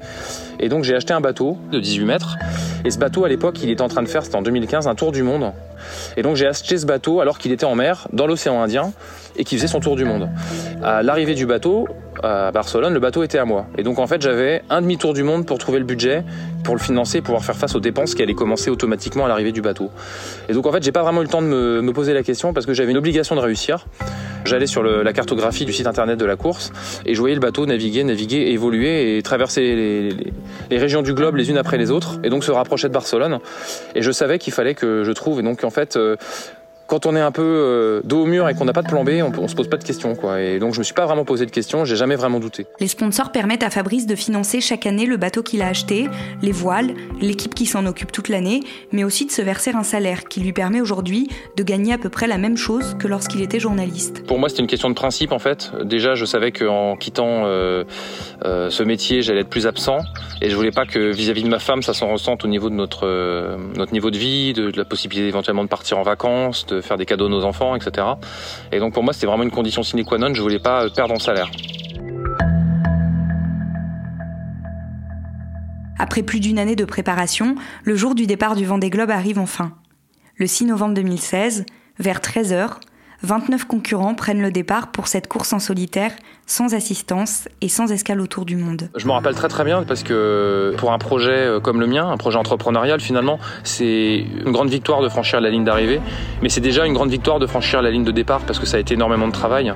Et 0.58 0.70
donc 0.70 0.84
j'ai 0.84 0.94
acheté 0.94 1.12
un 1.12 1.20
bateau 1.20 1.58
de 1.70 1.78
18 1.78 2.06
mètres. 2.06 2.38
Et 2.86 2.90
ce 2.90 2.98
bateau, 2.98 3.26
à 3.26 3.28
l'époque, 3.28 3.62
il 3.62 3.68
était 3.68 3.82
en 3.82 3.88
train 3.88 4.02
de 4.02 4.08
faire, 4.08 4.24
c'était 4.24 4.36
en 4.36 4.42
2015, 4.42 4.88
un 4.88 4.94
tour 4.94 5.12
du 5.12 5.22
monde. 5.22 5.52
Et 6.16 6.22
donc 6.22 6.36
j'ai 6.36 6.46
acheté 6.46 6.78
ce 6.78 6.86
bateau 6.86 7.20
alors 7.20 7.36
qu'il 7.36 7.52
était 7.52 7.66
en 7.66 7.74
mer, 7.74 8.08
dans 8.14 8.26
l'océan 8.26 8.62
Indien, 8.62 8.90
et 9.36 9.44
qui 9.44 9.56
faisait 9.56 9.68
son 9.68 9.80
tour 9.80 9.96
du 9.96 10.06
monde. 10.06 10.30
À 10.82 11.02
l'arrivée 11.02 11.34
du 11.34 11.44
bateau, 11.44 11.86
à 12.22 12.50
Barcelone, 12.52 12.94
le 12.94 13.00
bateau 13.00 13.22
était 13.22 13.38
à 13.38 13.44
moi. 13.44 13.66
Et 13.78 13.82
donc 13.82 13.98
en 13.98 14.06
fait, 14.06 14.20
j'avais 14.22 14.62
un 14.70 14.80
demi-tour 14.82 15.14
du 15.14 15.22
monde 15.22 15.46
pour 15.46 15.58
trouver 15.58 15.78
le 15.78 15.84
budget, 15.84 16.24
pour 16.64 16.74
le 16.74 16.80
financer, 16.80 17.20
pouvoir 17.20 17.44
faire 17.44 17.56
face 17.56 17.74
aux 17.74 17.80
dépenses 17.80 18.14
qui 18.14 18.22
allaient 18.22 18.34
commencer 18.34 18.70
automatiquement 18.70 19.24
à 19.24 19.28
l'arrivée 19.28 19.52
du 19.52 19.62
bateau. 19.62 19.90
Et 20.48 20.52
donc 20.52 20.66
en 20.66 20.72
fait, 20.72 20.82
j'ai 20.82 20.92
pas 20.92 21.02
vraiment 21.02 21.20
eu 21.20 21.24
le 21.24 21.30
temps 21.30 21.42
de 21.42 21.46
me, 21.46 21.92
poser 21.92 22.14
la 22.14 22.22
question 22.22 22.52
parce 22.52 22.66
que 22.66 22.74
j'avais 22.74 22.92
une 22.92 22.96
obligation 22.96 23.34
de 23.34 23.40
réussir. 23.40 23.86
J'allais 24.44 24.66
sur 24.66 24.82
la 24.82 25.12
cartographie 25.12 25.64
du 25.64 25.72
site 25.72 25.86
internet 25.86 26.18
de 26.18 26.24
la 26.24 26.36
course 26.36 26.72
et 27.04 27.14
je 27.14 27.20
voyais 27.20 27.34
le 27.34 27.40
bateau 27.40 27.66
naviguer, 27.66 28.04
naviguer, 28.04 28.52
évoluer 28.52 29.18
et 29.18 29.22
traverser 29.22 30.10
les, 30.70 30.78
régions 30.78 31.02
du 31.02 31.12
globe 31.12 31.36
les 31.36 31.50
unes 31.50 31.58
après 31.58 31.76
les 31.76 31.90
autres 31.90 32.18
et 32.24 32.30
donc 32.30 32.44
se 32.44 32.50
rapprocher 32.50 32.88
de 32.88 32.94
Barcelone. 32.94 33.40
Et 33.94 34.02
je 34.02 34.10
savais 34.10 34.38
qu'il 34.38 34.52
fallait 34.52 34.74
que 34.74 35.04
je 35.04 35.12
trouve. 35.12 35.40
Et 35.40 35.42
donc 35.42 35.62
en 35.64 35.70
fait, 35.70 35.96
euh, 35.96 36.16
quand 36.90 37.06
on 37.06 37.14
est 37.14 37.20
un 37.20 37.30
peu 37.30 37.42
euh, 37.42 38.00
dos 38.02 38.22
au 38.22 38.26
mur 38.26 38.48
et 38.48 38.54
qu'on 38.54 38.64
n'a 38.64 38.72
pas 38.72 38.82
de 38.82 38.88
plan 38.88 39.04
B, 39.04 39.10
on, 39.22 39.32
on, 39.40 39.46
se 39.46 39.54
pose 39.54 39.68
pas 39.68 39.76
de 39.76 39.84
questions, 39.84 40.16
quoi. 40.16 40.40
Et 40.40 40.58
donc 40.58 40.74
je 40.74 40.80
me 40.80 40.84
suis 40.84 40.92
pas 40.92 41.06
vraiment 41.06 41.24
posé 41.24 41.46
de 41.46 41.52
questions, 41.52 41.84
j'ai 41.84 41.94
jamais 41.94 42.16
vraiment 42.16 42.40
douté. 42.40 42.66
Les 42.80 42.88
sponsors 42.88 43.30
permettent 43.30 43.62
à 43.62 43.70
Fabrice 43.70 44.08
de 44.08 44.16
financer 44.16 44.60
chaque 44.60 44.86
année 44.86 45.06
le 45.06 45.16
bateau 45.16 45.44
qu'il 45.44 45.62
a 45.62 45.68
acheté, 45.68 46.08
les 46.42 46.50
voiles, 46.50 46.94
l'équipe 47.20 47.54
qui 47.54 47.66
s'en 47.66 47.86
occupe 47.86 48.10
toute 48.10 48.28
l'année, 48.28 48.64
mais 48.90 49.04
aussi 49.04 49.24
de 49.24 49.30
se 49.30 49.40
verser 49.40 49.70
un 49.70 49.84
salaire 49.84 50.24
qui 50.24 50.40
lui 50.40 50.52
permet 50.52 50.80
aujourd'hui 50.80 51.28
de 51.56 51.62
gagner 51.62 51.92
à 51.92 51.98
peu 51.98 52.08
près 52.08 52.26
la 52.26 52.38
même 52.38 52.56
chose 52.56 52.96
que 52.98 53.06
lorsqu'il 53.06 53.40
était 53.40 53.60
journaliste. 53.60 54.26
Pour 54.26 54.40
moi, 54.40 54.48
c'était 54.48 54.62
une 54.62 54.68
question 54.68 54.90
de 54.90 54.94
principe 54.94 55.30
en 55.30 55.38
fait. 55.38 55.70
Déjà, 55.84 56.16
je 56.16 56.24
savais 56.24 56.50
qu'en 56.50 56.96
quittant 56.96 57.44
euh, 57.44 57.84
euh, 58.44 58.68
ce 58.68 58.82
métier, 58.82 59.22
j'allais 59.22 59.42
être 59.42 59.48
plus 59.48 59.68
absent, 59.68 59.98
et 60.42 60.50
je 60.50 60.56
voulais 60.56 60.72
pas 60.72 60.86
que 60.86 61.12
vis-à-vis 61.12 61.44
de 61.44 61.48
ma 61.48 61.60
femme, 61.60 61.84
ça 61.84 61.94
s'en 61.94 62.08
ressente 62.08 62.44
au 62.44 62.48
niveau 62.48 62.68
de 62.68 62.74
notre 62.74 63.06
euh, 63.06 63.56
notre 63.76 63.92
niveau 63.92 64.10
de 64.10 64.18
vie, 64.18 64.54
de, 64.54 64.72
de 64.72 64.76
la 64.76 64.84
possibilité 64.84 65.28
éventuellement 65.28 65.62
de 65.62 65.68
partir 65.68 65.96
en 65.96 66.02
vacances, 66.02 66.66
faire 66.82 66.96
des 66.96 67.06
cadeaux 67.06 67.26
à 67.26 67.30
nos 67.30 67.44
enfants, 67.44 67.74
etc. 67.76 68.06
Et 68.72 68.78
donc 68.78 68.94
pour 68.94 69.02
moi, 69.02 69.12
c'était 69.12 69.26
vraiment 69.26 69.44
une 69.44 69.50
condition 69.50 69.82
sine 69.82 70.04
qua 70.04 70.18
non. 70.18 70.34
Je 70.34 70.42
voulais 70.42 70.58
pas 70.58 70.88
perdre 70.90 71.14
en 71.14 71.18
salaire. 71.18 71.50
Après 75.98 76.22
plus 76.22 76.40
d'une 76.40 76.58
année 76.58 76.76
de 76.76 76.84
préparation, 76.86 77.56
le 77.84 77.94
jour 77.94 78.14
du 78.14 78.26
départ 78.26 78.56
du 78.56 78.64
Vendée 78.64 78.88
Globe 78.88 79.10
arrive 79.10 79.38
enfin. 79.38 79.72
Le 80.36 80.46
6 80.46 80.64
novembre 80.64 80.94
2016, 80.94 81.66
vers 81.98 82.20
13h, 82.20 82.78
29 83.22 83.66
concurrents 83.66 84.14
prennent 84.14 84.40
le 84.40 84.50
départ 84.50 84.92
pour 84.92 85.08
cette 85.08 85.28
course 85.28 85.52
en 85.52 85.58
solitaire, 85.58 86.12
sans 86.50 86.74
assistance 86.74 87.48
et 87.60 87.68
sans 87.68 87.92
escale 87.92 88.20
autour 88.20 88.44
du 88.44 88.56
monde. 88.56 88.88
Je 88.96 89.06
me 89.06 89.12
rappelle 89.12 89.36
très 89.36 89.46
très 89.46 89.62
bien 89.62 89.84
parce 89.84 90.02
que 90.02 90.74
pour 90.78 90.92
un 90.92 90.98
projet 90.98 91.30
euh, 91.30 91.60
comme 91.60 91.78
le 91.78 91.86
mien, 91.86 92.10
un 92.10 92.16
projet 92.16 92.38
entrepreneurial 92.38 93.00
finalement, 93.00 93.38
c'est 93.62 94.26
une 94.44 94.50
grande 94.50 94.68
victoire 94.68 95.00
de 95.00 95.08
franchir 95.08 95.40
la 95.40 95.48
ligne 95.48 95.62
d'arrivée, 95.62 96.00
mais 96.42 96.48
c'est 96.48 96.60
déjà 96.60 96.86
une 96.86 96.92
grande 96.92 97.10
victoire 97.10 97.38
de 97.38 97.46
franchir 97.46 97.82
la 97.82 97.92
ligne 97.92 98.02
de 98.02 98.10
départ 98.10 98.40
parce 98.40 98.58
que 98.58 98.66
ça 98.66 98.78
a 98.78 98.80
été 98.80 98.94
énormément 98.94 99.28
de 99.28 99.32
travail 99.32 99.72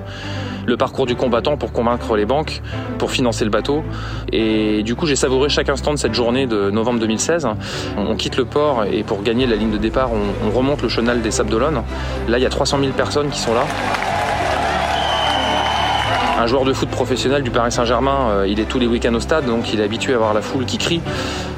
le 0.66 0.76
parcours 0.76 1.07
du 1.07 1.14
combattant 1.14 1.57
pour 1.57 1.73
convaincre 1.73 2.16
les 2.16 2.25
banques, 2.25 2.62
pour 2.99 3.11
financer 3.11 3.45
le 3.45 3.50
bateau. 3.50 3.85
Et 4.33 4.83
du 4.83 4.95
coup, 4.95 5.07
j'ai 5.07 5.14
savouré 5.14 5.50
chaque 5.50 5.69
instant 5.69 5.93
de 5.93 5.99
cette 5.99 6.14
journée 6.14 6.47
de 6.47 6.71
novembre 6.71 7.00
2016. 7.00 7.47
On 7.99 8.16
quitte 8.16 8.38
le 8.38 8.47
port 8.47 8.85
et 8.85 9.02
pour 9.02 9.23
gagner 9.23 9.47
la 9.47 9.57
ligne 9.57 9.71
de 9.71 9.76
départ, 9.76 10.11
on, 10.12 10.50
remonte 10.50 10.81
le 10.81 10.88
chenal 10.88 11.21
des 11.21 11.31
Sables 11.31 11.50
d'Olonne. 11.50 11.83
Là, 12.28 12.38
il 12.38 12.43
y 12.43 12.47
a 12.47 12.50
300 12.50 12.78
000 12.81 12.93
personnes 12.93 13.28
qui 13.28 13.38
sont 13.38 13.52
là. 13.52 13.66
Un 16.36 16.48
joueur 16.48 16.64
de 16.64 16.72
foot 16.72 16.88
professionnel 16.88 17.44
du 17.44 17.50
Paris 17.52 17.70
Saint-Germain, 17.70 18.30
euh, 18.30 18.48
il 18.48 18.58
est 18.58 18.64
tous 18.64 18.80
les 18.80 18.88
week-ends 18.88 19.14
au 19.14 19.20
stade, 19.20 19.46
donc 19.46 19.72
il 19.72 19.80
est 19.80 19.84
habitué 19.84 20.14
à 20.14 20.18
voir 20.18 20.34
la 20.34 20.42
foule 20.42 20.64
qui 20.64 20.78
crie. 20.78 21.00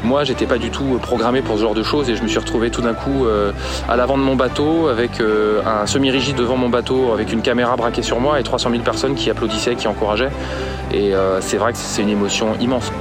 Moi, 0.04 0.24
j'étais 0.24 0.44
pas 0.44 0.58
du 0.58 0.68
tout 0.68 0.98
programmé 1.00 1.40
pour 1.40 1.56
ce 1.56 1.62
genre 1.62 1.74
de 1.74 1.82
choses 1.82 2.10
et 2.10 2.14
je 2.14 2.22
me 2.22 2.28
suis 2.28 2.38
retrouvé 2.38 2.70
tout 2.70 2.82
d'un 2.82 2.92
coup 2.92 3.24
euh, 3.24 3.52
à 3.88 3.96
l'avant 3.96 4.18
de 4.18 4.22
mon 4.22 4.36
bateau 4.36 4.88
avec 4.88 5.20
euh, 5.20 5.62
un 5.64 5.86
semi-rigide 5.86 6.36
devant 6.36 6.58
mon 6.58 6.68
bateau 6.68 7.12
avec 7.14 7.32
une 7.32 7.40
caméra 7.40 7.74
braquée 7.74 8.02
sur 8.02 8.20
moi 8.20 8.38
et 8.38 8.42
300 8.42 8.70
000 8.70 8.82
personnes 8.82 9.14
qui 9.14 9.30
applaudissaient, 9.30 9.76
qui 9.76 9.88
encourageaient. 9.88 10.30
Et 10.92 11.12
c'est 11.40 11.56
vrai 11.56 11.72
que 11.72 11.78
c'est 11.78 12.02
une 12.02 12.08
émotion 12.08 12.54
immense. 12.60 12.92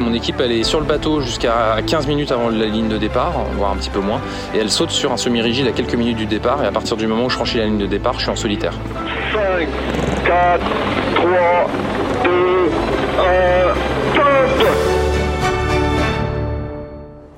Mon 0.00 0.12
équipe, 0.12 0.40
elle 0.40 0.52
est 0.52 0.64
sur 0.64 0.80
le 0.80 0.86
bateau 0.86 1.20
jusqu'à 1.20 1.76
15 1.86 2.06
minutes 2.06 2.30
avant 2.30 2.50
la 2.50 2.66
ligne 2.66 2.88
de 2.88 2.98
départ, 2.98 3.32
voire 3.56 3.72
un 3.72 3.76
petit 3.76 3.90
peu 3.90 4.00
moins, 4.00 4.20
et 4.54 4.58
elle 4.58 4.70
saute 4.70 4.90
sur 4.90 5.12
un 5.12 5.16
semi-rigide 5.16 5.66
à 5.66 5.72
quelques 5.72 5.94
minutes 5.94 6.18
du 6.18 6.26
départ, 6.26 6.62
et 6.62 6.66
à 6.66 6.72
partir 6.72 6.96
du 6.96 7.06
moment 7.06 7.24
où 7.24 7.30
je 7.30 7.36
franchis 7.36 7.58
la 7.58 7.64
ligne 7.64 7.78
de 7.78 7.86
départ, 7.86 8.14
je 8.14 8.20
suis 8.20 8.30
en 8.30 8.36
solitaire. 8.36 8.74
5, 9.32 9.68
4, 10.26 10.60
3, 11.14 11.70
2, 12.24 12.30
1, 13.18 14.14
top 14.14 14.66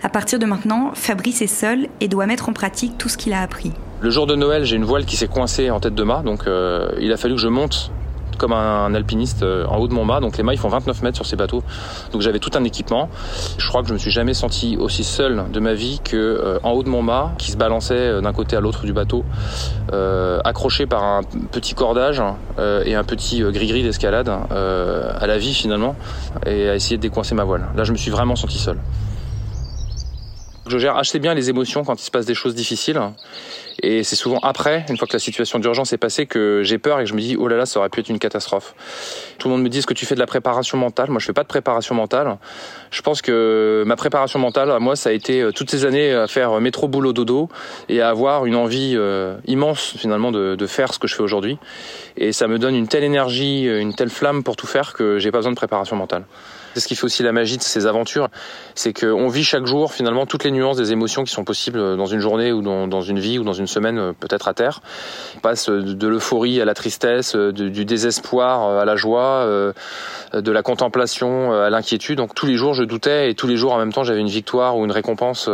À 0.02 0.08
partir 0.08 0.38
de 0.38 0.46
maintenant, 0.46 0.92
Fabrice 0.94 1.42
est 1.42 1.46
seul 1.46 1.88
et 2.00 2.08
doit 2.08 2.26
mettre 2.26 2.48
en 2.48 2.54
pratique 2.54 2.96
tout 2.96 3.10
ce 3.10 3.18
qu'il 3.18 3.34
a 3.34 3.42
appris. 3.42 3.72
Le 4.00 4.08
jour 4.08 4.26
de 4.26 4.34
Noël, 4.34 4.64
j'ai 4.64 4.76
une 4.76 4.84
voile 4.84 5.04
qui 5.04 5.16
s'est 5.16 5.28
coincée 5.28 5.70
en 5.70 5.80
tête 5.80 5.94
de 5.94 6.02
mât, 6.02 6.22
donc 6.24 6.46
euh, 6.46 6.90
il 6.98 7.12
a 7.12 7.18
fallu 7.18 7.34
que 7.34 7.40
je 7.40 7.48
monte 7.48 7.91
comme 8.42 8.52
un 8.52 8.92
alpiniste 8.92 9.44
euh, 9.44 9.64
en 9.66 9.78
haut 9.78 9.86
de 9.86 9.94
mon 9.94 10.04
mât. 10.04 10.18
Donc 10.18 10.36
les 10.36 10.42
ils 10.52 10.58
font 10.58 10.68
29 10.68 11.02
mètres 11.02 11.16
sur 11.16 11.26
ces 11.26 11.36
bateaux. 11.36 11.62
Donc 12.10 12.22
j'avais 12.22 12.40
tout 12.40 12.50
un 12.54 12.64
équipement. 12.64 13.08
Je 13.56 13.68
crois 13.68 13.82
que 13.82 13.88
je 13.88 13.92
me 13.92 13.98
suis 13.98 14.10
jamais 14.10 14.34
senti 14.34 14.76
aussi 14.76 15.04
seul 15.04 15.44
de 15.52 15.60
ma 15.60 15.74
vie 15.74 16.00
que 16.02 16.16
euh, 16.16 16.58
en 16.64 16.72
haut 16.72 16.82
de 16.82 16.88
mon 16.88 17.02
mât, 17.02 17.34
qui 17.38 17.52
se 17.52 17.56
balançait 17.56 17.94
euh, 17.94 18.20
d'un 18.20 18.32
côté 18.32 18.56
à 18.56 18.60
l'autre 18.60 18.84
du 18.84 18.92
bateau, 18.92 19.24
accroché 20.44 20.86
par 20.86 21.04
un 21.04 21.22
petit 21.22 21.74
cordage 21.74 22.20
et 22.84 22.94
un 22.94 23.04
petit 23.04 23.42
gris-gris 23.42 23.82
d'escalade 23.82 24.28
à 24.28 25.26
la 25.26 25.38
vie 25.38 25.54
finalement, 25.54 25.94
et 26.46 26.68
à 26.68 26.74
essayer 26.74 26.96
de 26.96 27.02
décoincer 27.02 27.34
ma 27.34 27.44
voile. 27.44 27.68
Là 27.76 27.84
je 27.84 27.92
me 27.92 27.96
suis 27.96 28.10
vraiment 28.10 28.34
senti 28.34 28.58
seul. 28.58 28.78
Je 30.66 30.78
gère 30.78 30.96
assez 30.96 31.18
bien 31.18 31.34
les 31.34 31.50
émotions 31.50 31.84
quand 31.84 32.00
il 32.00 32.04
se 32.04 32.10
passe 32.10 32.26
des 32.26 32.34
choses 32.34 32.54
difficiles. 32.54 33.00
Et 33.82 34.04
c'est 34.04 34.16
souvent 34.16 34.38
après, 34.42 34.86
une 34.88 34.96
fois 34.96 35.08
que 35.08 35.12
la 35.12 35.18
situation 35.18 35.58
d'urgence 35.58 35.92
est 35.92 35.98
passée, 35.98 36.26
que 36.26 36.62
j'ai 36.62 36.78
peur 36.78 37.00
et 37.00 37.02
que 37.02 37.08
je 37.08 37.14
me 37.14 37.20
dis, 37.20 37.36
oh 37.36 37.48
là 37.48 37.56
là, 37.56 37.66
ça 37.66 37.80
aurait 37.80 37.88
pu 37.88 38.00
être 38.00 38.08
une 38.08 38.20
catastrophe. 38.20 38.74
Tout 39.38 39.48
le 39.48 39.54
monde 39.54 39.64
me 39.64 39.68
dit, 39.68 39.78
est-ce 39.78 39.88
que 39.88 39.94
tu 39.94 40.06
fais 40.06 40.14
de 40.14 40.20
la 40.20 40.26
préparation 40.26 40.78
mentale? 40.78 41.10
Moi, 41.10 41.18
je 41.18 41.26
fais 41.26 41.32
pas 41.32 41.42
de 41.42 41.48
préparation 41.48 41.94
mentale. 41.96 42.38
Je 42.92 43.02
pense 43.02 43.22
que 43.22 43.82
ma 43.84 43.96
préparation 43.96 44.38
mentale, 44.38 44.78
moi, 44.78 44.94
ça 44.94 45.10
a 45.10 45.12
été 45.12 45.40
euh, 45.40 45.50
toutes 45.50 45.70
ces 45.70 45.84
années 45.84 46.12
à 46.12 46.28
faire 46.28 46.60
métro 46.60 46.86
boulot 46.86 47.12
dodo 47.12 47.48
et 47.88 48.00
à 48.00 48.08
avoir 48.08 48.46
une 48.46 48.54
envie 48.54 48.94
euh, 48.96 49.36
immense 49.46 49.94
finalement 49.98 50.30
de, 50.30 50.54
de 50.54 50.66
faire 50.66 50.94
ce 50.94 51.00
que 51.00 51.08
je 51.08 51.16
fais 51.16 51.22
aujourd'hui. 51.22 51.58
Et 52.16 52.32
ça 52.32 52.46
me 52.46 52.58
donne 52.58 52.76
une 52.76 52.86
telle 52.86 53.04
énergie, 53.04 53.64
une 53.64 53.94
telle 53.94 54.10
flamme 54.10 54.44
pour 54.44 54.54
tout 54.54 54.68
faire 54.68 54.92
que 54.92 55.18
j'ai 55.18 55.32
pas 55.32 55.38
besoin 55.38 55.52
de 55.52 55.56
préparation 55.56 55.96
mentale. 55.96 56.24
C'est 56.74 56.80
ce 56.80 56.88
qui 56.88 56.96
fait 56.96 57.04
aussi 57.04 57.22
la 57.22 57.32
magie 57.32 57.58
de 57.58 57.62
ces 57.62 57.86
aventures, 57.86 58.28
c'est 58.74 58.92
qu'on 58.92 59.28
vit 59.28 59.44
chaque 59.44 59.66
jour 59.66 59.92
finalement 59.92 60.26
toutes 60.26 60.44
les 60.44 60.50
nuances 60.50 60.76
des 60.76 60.92
émotions 60.92 61.24
qui 61.24 61.32
sont 61.32 61.44
possibles 61.44 61.96
dans 61.96 62.06
une 62.06 62.20
journée 62.20 62.52
ou 62.52 62.62
dans, 62.62 63.02
une 63.02 63.18
vie 63.18 63.38
ou 63.38 63.44
dans 63.44 63.52
une 63.52 63.66
semaine 63.66 63.98
euh, 63.98 64.12
peut-être 64.12 64.48
à 64.48 64.54
terre. 64.54 64.80
On 65.36 65.40
passe 65.40 65.68
de 65.68 66.08
l'euphorie 66.08 66.60
à 66.60 66.64
la 66.64 66.74
tristesse, 66.74 67.34
euh, 67.36 67.52
du 67.52 67.84
désespoir 67.84 68.64
euh, 68.64 68.80
à 68.80 68.84
la 68.84 68.96
joie, 68.96 69.46
de 70.32 70.52
la 70.52 70.62
contemplation 70.62 71.52
à 71.52 71.70
l'inquiétude. 71.70 72.18
Donc 72.18 72.34
tous 72.34 72.46
les 72.46 72.54
jours 72.54 72.74
je 72.74 72.84
doutais 72.84 73.30
et 73.30 73.34
tous 73.34 73.46
les 73.46 73.56
jours 73.56 73.72
en 73.72 73.78
même 73.78 73.92
temps 73.92 74.04
j'avais 74.04 74.20
une 74.20 74.28
victoire 74.28 74.76
ou 74.76 74.84
une 74.84 74.92
récompense 74.92 75.48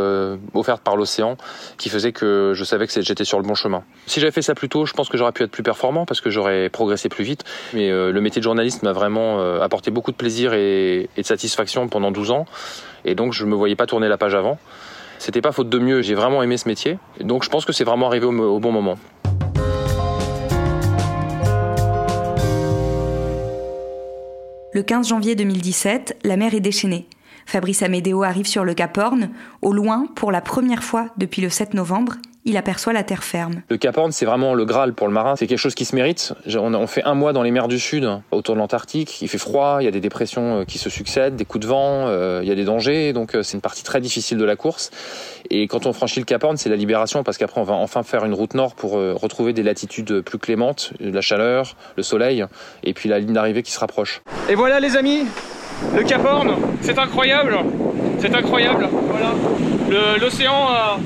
offerte 0.54 0.82
par 0.82 0.96
l'océan 0.96 1.36
qui 1.78 1.88
faisait 1.88 2.12
que 2.12 2.52
je 2.54 2.64
savais 2.64 2.86
que 2.86 3.00
j'étais 3.00 3.24
sur 3.24 3.38
le 3.38 3.46
bon 3.46 3.54
chemin. 3.54 3.82
Si 4.06 4.20
j'avais 4.20 4.32
fait 4.32 4.42
ça 4.42 4.54
plus 4.54 4.68
tôt, 4.68 4.86
je 4.86 4.92
pense 4.92 5.08
que 5.08 5.16
j'aurais 5.16 5.32
pu 5.32 5.42
être 5.42 5.50
plus 5.50 5.62
performant 5.62 6.06
parce 6.06 6.20
que 6.20 6.30
j'aurais 6.30 6.68
progressé 6.68 7.08
plus 7.08 7.24
vite. 7.24 7.44
Mais 7.74 7.90
le 7.90 8.20
métier 8.20 8.40
de 8.40 8.44
journaliste 8.44 8.82
m'a 8.82 8.92
vraiment 8.92 9.40
apporté 9.60 9.90
beaucoup 9.90 10.12
de 10.12 10.16
plaisir 10.16 10.52
et, 10.54 11.07
et 11.16 11.22
de 11.22 11.26
satisfaction 11.26 11.88
pendant 11.88 12.10
12 12.10 12.30
ans. 12.30 12.46
Et 13.04 13.14
donc, 13.14 13.32
je 13.32 13.44
ne 13.44 13.50
me 13.50 13.54
voyais 13.54 13.76
pas 13.76 13.86
tourner 13.86 14.08
la 14.08 14.18
page 14.18 14.34
avant. 14.34 14.58
C'était 15.18 15.40
pas 15.40 15.52
faute 15.52 15.68
de 15.68 15.78
mieux, 15.78 16.02
j'ai 16.02 16.14
vraiment 16.14 16.42
aimé 16.42 16.56
ce 16.56 16.68
métier. 16.68 16.98
Donc, 17.20 17.42
je 17.42 17.48
pense 17.48 17.64
que 17.64 17.72
c'est 17.72 17.84
vraiment 17.84 18.06
arrivé 18.06 18.26
au, 18.26 18.32
au 18.32 18.60
bon 18.60 18.72
moment. 18.72 18.96
Le 24.72 24.82
15 24.82 25.08
janvier 25.08 25.34
2017, 25.34 26.18
la 26.24 26.36
mer 26.36 26.54
est 26.54 26.60
déchaînée. 26.60 27.06
Fabrice 27.46 27.82
Amédéo 27.82 28.22
arrive 28.22 28.46
sur 28.46 28.64
le 28.64 28.74
Cap 28.74 28.96
Horn. 28.98 29.30
Au 29.62 29.72
loin, 29.72 30.06
pour 30.14 30.30
la 30.30 30.42
première 30.42 30.84
fois 30.84 31.06
depuis 31.16 31.40
le 31.40 31.48
7 31.48 31.72
novembre, 31.72 32.16
il 32.44 32.56
aperçoit 32.56 32.92
la 32.92 33.02
terre 33.02 33.24
ferme. 33.24 33.62
Le 33.68 33.76
Cap 33.76 33.96
Horn, 33.96 34.12
c'est 34.12 34.24
vraiment 34.24 34.54
le 34.54 34.64
Graal 34.64 34.94
pour 34.94 35.06
le 35.06 35.12
marin. 35.12 35.36
C'est 35.36 35.46
quelque 35.46 35.58
chose 35.58 35.74
qui 35.74 35.84
se 35.84 35.94
mérite. 35.94 36.34
On 36.56 36.86
fait 36.86 37.04
un 37.04 37.14
mois 37.14 37.32
dans 37.32 37.42
les 37.42 37.50
mers 37.50 37.68
du 37.68 37.78
Sud, 37.78 38.08
autour 38.30 38.54
de 38.54 38.60
l'Antarctique. 38.60 39.20
Il 39.22 39.28
fait 39.28 39.38
froid, 39.38 39.78
il 39.80 39.84
y 39.84 39.88
a 39.88 39.90
des 39.90 40.00
dépressions 40.00 40.60
euh, 40.60 40.64
qui 40.64 40.78
se 40.78 40.88
succèdent, 40.90 41.36
des 41.36 41.44
coups 41.44 41.62
de 41.62 41.68
vent, 41.68 42.06
euh, 42.06 42.40
il 42.42 42.48
y 42.48 42.52
a 42.52 42.54
des 42.54 42.64
dangers. 42.64 43.12
Donc 43.12 43.34
euh, 43.34 43.42
c'est 43.42 43.54
une 43.54 43.60
partie 43.60 43.82
très 43.82 44.00
difficile 44.00 44.38
de 44.38 44.44
la 44.44 44.56
course. 44.56 44.90
Et 45.50 45.66
quand 45.66 45.86
on 45.86 45.92
franchit 45.92 46.20
le 46.20 46.24
Cap 46.24 46.42
Horn, 46.44 46.56
c'est 46.56 46.68
la 46.68 46.76
libération 46.76 47.22
parce 47.22 47.38
qu'après 47.38 47.60
on 47.60 47.64
va 47.64 47.74
enfin 47.74 48.02
faire 48.02 48.24
une 48.24 48.34
route 48.34 48.54
nord 48.54 48.74
pour 48.74 48.92
retrouver 48.92 49.52
des 49.52 49.62
latitudes 49.62 50.20
plus 50.20 50.38
clémentes, 50.38 50.92
la 51.00 51.20
chaleur, 51.20 51.74
le 51.96 52.02
soleil, 52.02 52.44
et 52.84 52.92
puis 52.92 53.08
la 53.08 53.18
ligne 53.18 53.32
d'arrivée 53.32 53.62
qui 53.62 53.72
se 53.72 53.80
rapproche. 53.80 54.20
Et 54.50 54.54
voilà 54.54 54.80
les 54.80 54.96
amis, 54.96 55.24
le 55.94 56.02
Cap 56.02 56.24
Horn, 56.24 56.56
c'est 56.82 56.98
incroyable. 56.98 57.58
C'est 58.18 58.34
incroyable. 58.34 58.88
Voilà. 58.92 60.18
L'océan 60.20 60.68
a 60.68 60.98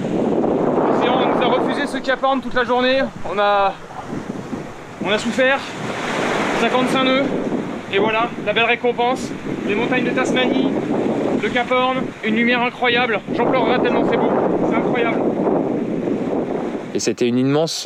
on 1.09 1.35
nous 1.35 1.43
a 1.43 1.47
refusé 1.47 1.87
ce 1.87 2.25
Horn 2.25 2.41
toute 2.41 2.55
la 2.55 2.65
journée. 2.65 3.01
On 3.33 3.39
a, 3.39 3.75
souffert. 5.19 5.59
55 6.61 7.05
nœuds. 7.05 7.25
Et 7.93 7.99
voilà, 7.99 8.29
la 8.47 8.53
belle 8.53 8.65
récompense. 8.65 9.31
Les 9.67 9.75
montagnes 9.75 10.05
de 10.05 10.11
Tasmanie, 10.11 10.69
le 11.43 11.49
Cap 11.49 11.71
Horn, 11.71 11.99
une 12.25 12.37
lumière 12.37 12.63
incroyable. 12.63 13.21
J'en 13.37 13.47
pleurerai 13.47 13.81
tellement 13.81 14.09
c'est 14.09 14.17
beau. 14.17 14.31
C'est 14.69 14.77
incroyable. 14.77 15.19
Et 16.95 17.01
c'était. 17.01 17.31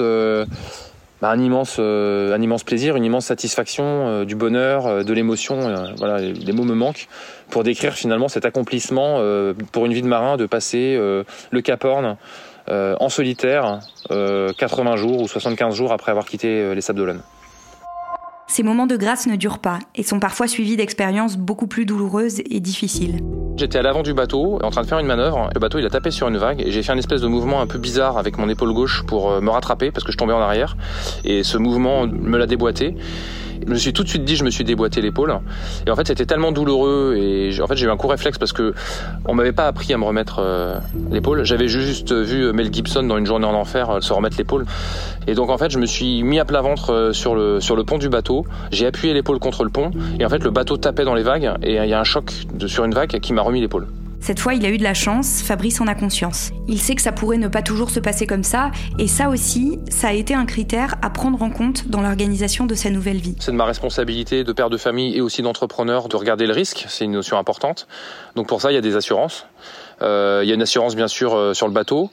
Euh, 0.01 0.47
bah, 1.23 1.31
un, 1.31 1.41
immense, 1.41 1.79
euh, 1.79 2.35
un 2.35 2.43
immense 2.43 2.63
plaisir, 2.63 2.97
une 2.97 3.05
immense 3.05 3.27
satisfaction, 3.27 3.85
euh, 3.85 4.25
du 4.25 4.37
bonheur, 4.37 5.05
de 5.05 5.13
l'émotion. 5.15 5.59
voilà, 5.97 6.19
les 6.19 6.53
mots 6.53 6.65
me 6.65 6.75
manquent 6.75 7.09
pour 7.51 7.65
décrire 7.65 7.95
finalement 7.95 8.29
cet 8.29 8.45
accomplissement 8.45 9.21
pour 9.73 9.87
une 9.87 9.93
vie 9.93 10.03
de 10.03 10.09
marin 10.09 10.37
de 10.37 10.47
passer 10.47 10.97
le 10.97 11.61
Cap 11.63 11.85
Horn 11.85 12.17
euh, 12.69 12.97
en 13.01 13.09
solitaire 13.09 13.81
80 14.09 14.11
euh, 14.11 14.97
jours 14.97 15.21
ou 15.21 15.29
75 15.29 15.75
jours 15.75 15.93
après 15.93 16.11
avoir 16.11 16.27
quitté 16.27 16.49
euh, 16.49 16.75
les 16.75 16.81
Sables 16.81 16.99
d'Olonne. 16.99 17.21
Ces 18.49 18.63
moments 18.63 18.87
de 18.87 18.97
grâce 18.97 19.27
ne 19.27 19.37
durent 19.37 19.59
pas 19.59 19.79
et 19.95 20.03
sont 20.03 20.21
parfois 20.21 20.47
suivis 20.47 20.77
d'expériences 20.77 21.37
beaucoup 21.37 21.67
plus 21.67 21.85
douloureuses 21.85 22.41
et 22.51 22.61
difficiles. 22.61 23.21
J'étais 23.57 23.79
à 23.79 23.83
l'avant 23.83 24.03
du 24.03 24.15
bateau, 24.15 24.59
en 24.63 24.71
train 24.71 24.83
de 24.83 24.87
faire 24.87 24.99
une 24.99 25.07
manœuvre. 25.07 25.51
Le 25.55 25.61
bateau, 25.61 25.79
il 25.79 25.87
a 25.87 25.91
tapé 25.91 26.11
sur 26.11 26.29
une 26.29 26.37
vague 26.37 26.61
et 26.61 26.71
j'ai 26.71 26.83
fait 26.83 26.93
un 26.93 26.99
espèce 26.99 27.23
de 27.23 27.27
mouvement 27.27 27.61
un 27.61 27.67
peu 27.67 27.79
bizarre 27.79 28.19
avec 28.19 28.39
mon 28.39 28.49
épaule 28.49 28.73
gauche 28.73 29.03
pour 29.07 29.41
me 29.41 29.51
rattraper 29.51 29.91
parce 29.91 30.05
que 30.05 30.13
je 30.13 30.19
tombais 30.19 30.35
en 30.35 30.41
arrière. 30.41 30.77
Et 31.25 31.43
ce 31.43 31.57
mouvement 31.57 32.07
me 32.07 32.37
l'a 32.37 32.47
déboîté. 32.47 32.95
Je 33.65 33.71
me 33.71 33.77
suis 33.77 33.93
tout 33.93 34.05
de 34.05 34.09
suite 34.09 34.25
dit, 34.25 34.37
je 34.37 34.45
me 34.45 34.51
suis 34.51 34.65
déboîté 34.65 35.01
l'épaule. 35.01 35.39
Et 35.87 35.91
en 35.91 35.97
fait, 35.97 36.07
c'était 36.07 36.27
tellement 36.27 36.53
douloureux 36.53 37.17
et 37.17 37.61
en 37.61 37.67
fait, 37.67 37.77
j'ai 37.77 37.87
eu 37.87 37.91
un 37.91 37.97
coup 37.97 38.09
réflexe 38.09 38.39
parce 38.39 38.53
que 38.53 38.75
on 39.27 39.35
m'avait 39.35 39.53
pas 39.53 39.67
appris 39.67 39.93
à 39.93 39.99
me 39.99 40.05
remettre 40.05 40.41
euh, 40.41 40.79
l'épaule. 41.11 41.45
J'avais 41.45 41.69
juste 41.69 42.13
vu 42.13 42.53
Mel 42.53 42.73
Gibson 42.73 43.03
dans 43.03 43.19
une 43.19 43.27
journée 43.27 43.47
en 43.47 43.55
enfer 43.55 43.91
euh, 43.91 44.01
se 44.01 44.13
remettre 44.13 44.37
l'épaule. 44.39 44.67
Et 45.27 45.35
donc, 45.35 45.51
en 45.51 45.59
fait, 45.59 45.71
je 45.71 45.79
me 45.79 45.87
suis 45.87 46.23
mis 46.23 46.39
à 46.39 46.45
plat 46.45 46.61
ventre 46.61 46.93
euh, 46.93 47.13
sur 47.13 47.35
le, 47.35 47.85
pont 47.85 47.99
du 47.99 48.09
bateau. 48.09 48.47
J'ai 48.71 48.87
appuyé 48.87 49.15
l'épaule 49.15 49.39
contre 49.39 49.65
le 49.65 49.71
pont 49.71 49.91
et 50.19 50.25
en 50.25 50.29
fait, 50.29 50.43
le 50.43 50.51
bateau 50.51 50.77
tapait 50.77 51.05
dans 51.05 51.15
les 51.15 51.23
vagues 51.23 51.53
et 51.63 51.77
il 51.77 51.89
y 51.89 51.95
a 51.95 52.01
un 52.01 52.05
choc 52.05 52.33
sur 52.67 52.85
une 52.85 52.95
vague 52.95 53.19
qui 53.21 53.33
m'a 53.33 53.43
remis 53.43 53.61
l'épaule. 53.61 53.87
Cette 54.27 54.41
fois, 54.41 54.55
il 54.55 54.67
a 54.67 54.71
eu 54.71 54.77
de 54.77 54.83
la 54.83 54.93
chance, 54.93 55.41
Fabrice 55.41 55.81
en 55.81 55.87
a 55.87 55.95
conscience. 55.95 56.51
Il 56.67 56.81
sait 56.81 56.97
que 56.97 57.03
ça 57.03 57.13
pourrait 57.13 57.39
ne 57.39 57.47
pas 57.47 57.63
toujours 57.63 57.91
se 57.91 58.01
passer 58.01 58.27
comme 58.27 58.43
ça, 58.43 58.73
et 58.99 59.07
ça 59.07 59.29
aussi, 59.29 59.79
ça 59.89 60.09
a 60.09 60.13
été 60.13 60.35
un 60.35 60.47
critère 60.47 60.97
à 61.01 61.11
prendre 61.11 61.41
en 61.43 61.51
compte 61.51 61.87
dans 61.87 62.01
l'organisation 62.01 62.67
de 62.67 62.75
sa 62.75 62.91
nouvelle 62.91 63.19
vie. 63.19 63.37
C'est 63.39 63.53
de 63.53 63.57
ma 63.57 63.67
responsabilité 63.67 64.43
de 64.43 64.53
père 64.53 64.69
de 64.69 64.79
famille 64.79 65.17
et 65.17 65.21
aussi 65.21 65.43
d'entrepreneur 65.43 66.09
de 66.09 66.17
regarder 66.17 66.49
le 66.49 66.55
risque, 66.55 66.87
c'est 66.89 67.05
une 67.05 67.13
notion 67.13 67.39
importante. 67.39 67.87
Donc 68.35 68.49
pour 68.49 68.61
ça, 68.61 68.73
il 68.73 68.75
y 68.75 68.79
a 68.79 68.81
des 68.81 68.97
assurances. 68.97 69.47
Euh, 70.03 70.41
il 70.43 70.49
y 70.49 70.53
a 70.53 70.55
une 70.55 70.63
assurance 70.63 70.95
bien 70.95 71.09
sûr 71.09 71.35
euh, 71.35 71.55
sur 71.55 71.67
le 71.67 71.73
bateau. 71.73 72.11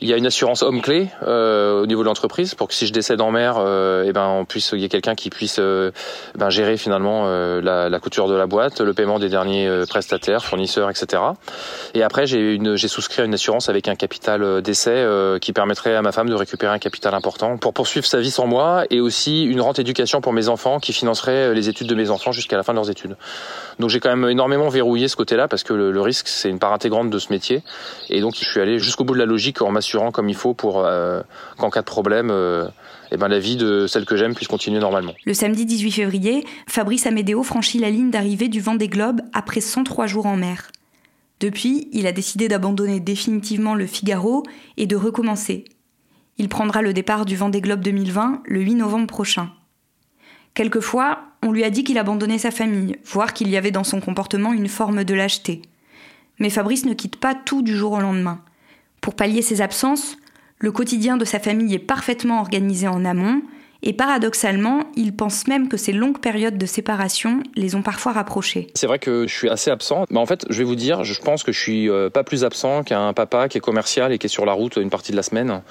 Il 0.00 0.08
y 0.08 0.12
a 0.12 0.16
une 0.16 0.26
assurance 0.26 0.62
homme 0.62 0.80
clé 0.80 1.08
euh, 1.22 1.82
au 1.82 1.86
niveau 1.86 2.02
de 2.02 2.06
l'entreprise 2.06 2.54
pour 2.54 2.68
que 2.68 2.74
si 2.74 2.86
je 2.86 2.92
décède 2.92 3.20
en 3.20 3.30
mer, 3.30 3.56
et 3.56 4.08
eh 4.08 4.12
ben 4.12 4.26
on 4.26 4.44
puisse, 4.44 4.72
il 4.72 4.80
y 4.80 4.84
ait 4.84 4.88
quelqu'un 4.88 5.14
qui 5.14 5.30
puisse 5.30 5.58
ben, 5.58 6.50
gérer 6.50 6.76
finalement 6.76 7.26
la, 7.60 7.88
la, 7.88 8.00
couture 8.00 8.28
de 8.28 8.34
la 8.34 8.46
boîte, 8.46 8.80
le 8.80 8.94
paiement 8.94 9.18
des 9.18 9.28
derniers 9.28 9.84
prestataires, 9.88 10.44
fournisseurs, 10.44 10.90
etc. 10.90 11.22
Et 11.94 12.02
après 12.02 12.26
j'ai 12.26 12.54
une, 12.54 12.76
j'ai 12.76 12.88
souscrit 12.88 13.22
à 13.22 13.24
une 13.24 13.34
assurance 13.34 13.68
avec 13.68 13.88
un 13.88 13.94
capital 13.94 14.62
d'essai 14.62 15.06
qui 15.40 15.52
permettrait 15.52 15.94
à 15.94 16.02
ma 16.02 16.12
femme 16.12 16.28
de 16.28 16.34
récupérer 16.34 16.72
un 16.72 16.78
capital 16.78 17.14
important 17.14 17.56
pour 17.56 17.72
poursuivre 17.72 18.06
sa 18.06 18.20
vie 18.20 18.30
sans 18.30 18.46
moi 18.46 18.84
et 18.90 19.00
aussi 19.00 19.44
une 19.44 19.60
rente 19.60 19.78
éducation 19.78 20.20
pour 20.20 20.32
mes 20.32 20.48
enfants 20.48 20.80
qui 20.80 20.92
financerait 20.92 21.54
les 21.54 21.68
études 21.68 21.88
de 21.88 21.94
mes 21.94 22.10
enfants 22.10 22.32
jusqu'à 22.32 22.56
la 22.56 22.62
fin 22.62 22.72
de 22.72 22.76
leurs 22.76 22.90
études. 22.90 23.16
Donc 23.78 23.90
j'ai 23.90 24.00
quand 24.00 24.14
même 24.14 24.28
énormément 24.28 24.68
verrouillé 24.68 25.08
ce 25.08 25.16
côté-là 25.16 25.48
parce 25.48 25.62
que 25.62 25.72
le, 25.72 25.90
le 25.90 26.00
risque 26.00 26.28
c'est 26.28 26.48
une 26.48 26.58
part 26.58 26.72
intégrante 26.72 27.10
de 27.10 27.18
métier. 27.30 27.62
Et 28.08 28.20
donc, 28.20 28.34
je 28.34 28.44
suis 28.44 28.60
allé 28.60 28.78
jusqu'au 28.78 29.04
bout 29.04 29.14
de 29.14 29.18
la 29.18 29.26
logique 29.26 29.62
en 29.62 29.70
m'assurant 29.70 30.12
comme 30.12 30.28
il 30.28 30.34
faut 30.34 30.54
pour 30.54 30.84
euh, 30.84 31.22
qu'en 31.58 31.70
cas 31.70 31.80
de 31.80 31.86
problème, 31.86 32.30
euh, 32.30 32.68
eh 33.12 33.16
ben, 33.16 33.28
la 33.28 33.38
vie 33.38 33.56
de 33.56 33.86
celle 33.86 34.04
que 34.04 34.16
j'aime 34.16 34.34
puisse 34.34 34.48
continuer 34.48 34.80
normalement. 34.80 35.14
Le 35.24 35.34
samedi 35.34 35.64
18 35.64 35.92
février, 35.92 36.44
Fabrice 36.66 37.06
Amédéo 37.06 37.42
franchit 37.42 37.78
la 37.78 37.90
ligne 37.90 38.10
d'arrivée 38.10 38.48
du 38.48 38.60
Vendée 38.60 38.88
Globe 38.88 39.20
après 39.32 39.60
103 39.60 40.06
jours 40.06 40.26
en 40.26 40.36
mer. 40.36 40.70
Depuis, 41.40 41.88
il 41.92 42.06
a 42.06 42.12
décidé 42.12 42.48
d'abandonner 42.48 42.98
définitivement 42.98 43.74
le 43.74 43.86
Figaro 43.86 44.42
et 44.76 44.86
de 44.86 44.96
recommencer. 44.96 45.64
Il 46.38 46.48
prendra 46.48 46.82
le 46.82 46.92
départ 46.92 47.24
du 47.24 47.36
Vendée 47.36 47.60
Globe 47.60 47.80
2020 47.80 48.42
le 48.44 48.60
8 48.60 48.74
novembre 48.76 49.06
prochain. 49.06 49.50
Quelquefois, 50.54 51.20
on 51.42 51.52
lui 51.52 51.64
a 51.64 51.70
dit 51.70 51.84
qu'il 51.84 51.98
abandonnait 51.98 52.38
sa 52.38 52.50
famille, 52.50 52.96
voire 53.04 53.34
qu'il 53.34 53.48
y 53.48 53.56
avait 53.56 53.70
dans 53.70 53.84
son 53.84 54.00
comportement 54.00 54.52
une 54.52 54.68
forme 54.68 55.04
de 55.04 55.14
lâcheté. 55.14 55.62
Mais 56.38 56.50
Fabrice 56.50 56.84
ne 56.84 56.94
quitte 56.94 57.16
pas 57.16 57.34
tout 57.34 57.62
du 57.62 57.76
jour 57.76 57.92
au 57.92 58.00
lendemain. 58.00 58.40
Pour 59.00 59.14
pallier 59.14 59.42
ses 59.42 59.60
absences, 59.60 60.16
le 60.58 60.72
quotidien 60.72 61.16
de 61.16 61.24
sa 61.24 61.38
famille 61.38 61.74
est 61.74 61.78
parfaitement 61.78 62.40
organisé 62.40 62.88
en 62.88 63.04
amont, 63.04 63.42
et 63.82 63.92
paradoxalement, 63.92 64.84
il 64.96 65.14
pense 65.14 65.46
même 65.46 65.68
que 65.68 65.76
ces 65.76 65.92
longues 65.92 66.18
périodes 66.18 66.58
de 66.58 66.66
séparation 66.66 67.42
les 67.54 67.74
ont 67.74 67.82
parfois 67.82 68.12
rapprochés. 68.12 68.68
C'est 68.74 68.86
vrai 68.86 68.98
que 68.98 69.26
je 69.26 69.34
suis 69.34 69.48
assez 69.48 69.70
absent. 69.70 70.06
Mais 70.10 70.18
en 70.18 70.26
fait, 70.26 70.44
je 70.48 70.58
vais 70.58 70.64
vous 70.64 70.74
dire, 70.74 71.04
je 71.04 71.20
pense 71.20 71.42
que 71.42 71.52
je 71.52 71.60
suis 71.60 71.88
euh, 71.88 72.10
pas 72.10 72.24
plus 72.24 72.42
absent 72.42 72.82
qu'un 72.82 73.12
papa 73.12 73.48
qui 73.48 73.58
est 73.58 73.60
commercial 73.60 74.12
et 74.12 74.18
qui 74.18 74.26
est 74.26 74.30
sur 74.30 74.46
la 74.46 74.54
route 74.54 74.76
une 74.76 74.90
partie 74.90 75.12
de 75.12 75.16
la 75.16 75.22
semaine. 75.22 75.62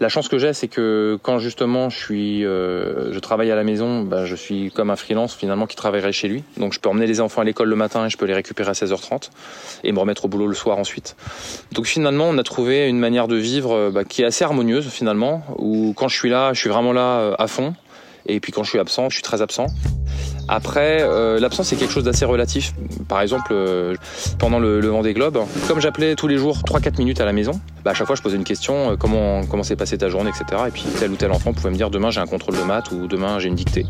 La 0.00 0.08
chance 0.08 0.28
que 0.28 0.38
j'ai, 0.38 0.52
c'est 0.52 0.68
que 0.68 1.18
quand 1.22 1.38
justement 1.38 1.88
je 1.88 1.98
suis, 1.98 2.44
euh, 2.44 3.12
je 3.12 3.18
travaille 3.18 3.50
à 3.50 3.56
la 3.56 3.64
maison, 3.64 4.02
bah, 4.02 4.24
je 4.26 4.34
suis 4.34 4.70
comme 4.70 4.90
un 4.90 4.96
freelance 4.96 5.34
finalement 5.34 5.66
qui 5.66 5.76
travaillerait 5.76 6.12
chez 6.12 6.28
lui. 6.28 6.44
Donc 6.56 6.72
je 6.72 6.80
peux 6.80 6.88
emmener 6.88 7.06
les 7.06 7.20
enfants 7.20 7.40
à 7.40 7.44
l'école 7.44 7.68
le 7.68 7.76
matin 7.76 8.06
et 8.06 8.10
je 8.10 8.16
peux 8.16 8.26
les 8.26 8.34
récupérer 8.34 8.70
à 8.70 8.72
16h30 8.72 9.30
et 9.84 9.92
me 9.92 9.98
remettre 9.98 10.24
au 10.24 10.28
boulot 10.28 10.46
le 10.46 10.54
soir 10.54 10.78
ensuite. 10.78 11.16
Donc 11.72 11.86
finalement, 11.86 12.26
on 12.28 12.38
a 12.38 12.42
trouvé 12.42 12.88
une 12.88 12.98
manière 12.98 13.28
de 13.28 13.36
vivre 13.36 13.90
bah, 13.90 14.04
qui 14.04 14.22
est 14.22 14.26
assez 14.26 14.44
harmonieuse 14.44 14.88
finalement, 14.88 15.42
où 15.58 15.94
quand 15.96 16.08
je 16.08 16.16
suis 16.16 16.30
là, 16.30 16.52
je 16.52 16.60
suis 16.60 16.70
vraiment 16.70 16.92
là 16.92 17.18
euh, 17.20 17.34
à 17.38 17.46
fond. 17.46 17.74
Et 18.26 18.40
puis 18.40 18.52
quand 18.52 18.64
je 18.64 18.70
suis 18.70 18.78
absent, 18.78 19.10
je 19.10 19.16
suis 19.16 19.22
très 19.22 19.42
absent. 19.42 19.66
Après, 20.48 20.98
euh, 21.00 21.40
l'absence 21.40 21.68
c'est 21.68 21.76
quelque 21.76 21.92
chose 21.92 22.04
d'assez 22.04 22.24
relatif. 22.24 22.74
Par 23.08 23.20
exemple, 23.20 23.52
euh, 23.52 23.94
pendant 24.38 24.58
le, 24.58 24.80
le 24.80 24.88
Vendée 24.88 25.14
Globe, 25.14 25.38
comme 25.68 25.80
j'appelais 25.80 26.14
tous 26.14 26.28
les 26.28 26.36
jours 26.36 26.58
3-4 26.58 26.98
minutes 26.98 27.20
à 27.20 27.24
la 27.24 27.32
maison, 27.32 27.60
bah, 27.84 27.92
à 27.92 27.94
chaque 27.94 28.06
fois 28.06 28.16
je 28.16 28.22
posais 28.22 28.36
une 28.36 28.44
question, 28.44 28.92
euh, 28.92 28.96
comment 28.96 29.44
comment 29.46 29.62
s'est 29.62 29.76
passée 29.76 29.96
ta 29.98 30.08
journée, 30.08 30.30
etc. 30.30 30.62
Et 30.68 30.70
puis 30.70 30.84
tel 30.98 31.12
ou 31.12 31.16
tel 31.16 31.30
enfant 31.32 31.52
pouvait 31.52 31.70
me 31.70 31.76
dire 31.76 31.90
demain 31.90 32.10
j'ai 32.10 32.20
un 32.20 32.26
contrôle 32.26 32.56
de 32.56 32.62
maths 32.62 32.90
ou 32.92 33.06
demain 33.06 33.38
j'ai 33.38 33.48
une 33.48 33.54
dictée. 33.54 33.86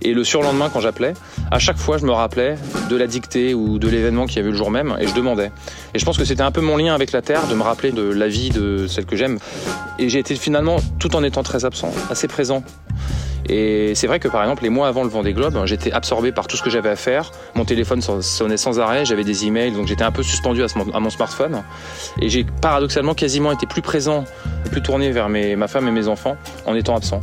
Et 0.00 0.12
le 0.14 0.24
surlendemain 0.24 0.70
quand 0.72 0.80
j'appelais, 0.80 1.14
à 1.50 1.58
chaque 1.58 1.78
fois 1.78 1.98
je 1.98 2.04
me 2.04 2.12
rappelais 2.12 2.56
de 2.90 2.96
la 2.96 3.06
dictée 3.06 3.54
ou 3.54 3.78
de 3.78 3.88
l'événement 3.88 4.26
qui 4.26 4.38
avait 4.38 4.48
eu 4.48 4.52
le 4.52 4.58
jour 4.58 4.70
même 4.70 4.96
et 5.00 5.06
je 5.06 5.14
demandais. 5.14 5.52
Et 5.94 5.98
je 5.98 6.04
pense 6.04 6.18
que 6.18 6.24
c'était 6.24 6.42
un 6.42 6.50
peu 6.50 6.60
mon 6.60 6.76
lien 6.76 6.94
avec 6.94 7.12
la 7.12 7.22
Terre 7.22 7.46
de 7.48 7.54
me 7.54 7.62
rappeler 7.62 7.92
de 7.92 8.02
la 8.02 8.28
vie 8.28 8.50
de 8.50 8.86
celle 8.88 9.06
que 9.06 9.16
j'aime. 9.16 9.38
Et 9.98 10.08
j'ai 10.08 10.18
été 10.18 10.34
finalement, 10.34 10.76
tout 10.98 11.14
en 11.16 11.22
étant 11.22 11.42
très 11.42 11.64
absent, 11.64 11.92
assez 12.10 12.28
présent. 12.28 12.64
Et 13.48 13.94
c'est 13.94 14.06
vrai 14.06 14.20
que 14.20 14.28
par 14.28 14.42
exemple, 14.42 14.62
les 14.62 14.68
mois 14.68 14.88
avant 14.88 15.02
le 15.02 15.08
Vendée 15.08 15.32
Globe, 15.32 15.60
j'étais 15.64 15.92
absorbé 15.92 16.32
par 16.32 16.46
tout 16.46 16.56
ce 16.56 16.62
que 16.62 16.70
j'avais 16.70 16.90
à 16.90 16.96
faire. 16.96 17.30
Mon 17.54 17.64
téléphone 17.64 18.00
sonnait 18.00 18.56
sans 18.56 18.80
arrêt, 18.80 19.04
j'avais 19.04 19.24
des 19.24 19.46
emails, 19.46 19.72
donc 19.72 19.86
j'étais 19.86 20.04
un 20.04 20.12
peu 20.12 20.22
suspendu 20.22 20.62
à, 20.62 21.00
mon 21.00 21.10
smartphone. 21.10 21.62
Et 22.20 22.28
j'ai 22.28 22.44
paradoxalement 22.44 23.14
quasiment 23.14 23.52
été 23.52 23.66
plus 23.66 23.82
présent, 23.82 24.24
plus 24.70 24.82
tourné 24.82 25.10
vers 25.10 25.28
ma 25.28 25.68
femme 25.68 25.88
et 25.88 25.92
mes 25.92 26.08
enfants 26.08 26.36
en 26.66 26.74
étant 26.74 26.96
absent. 26.96 27.22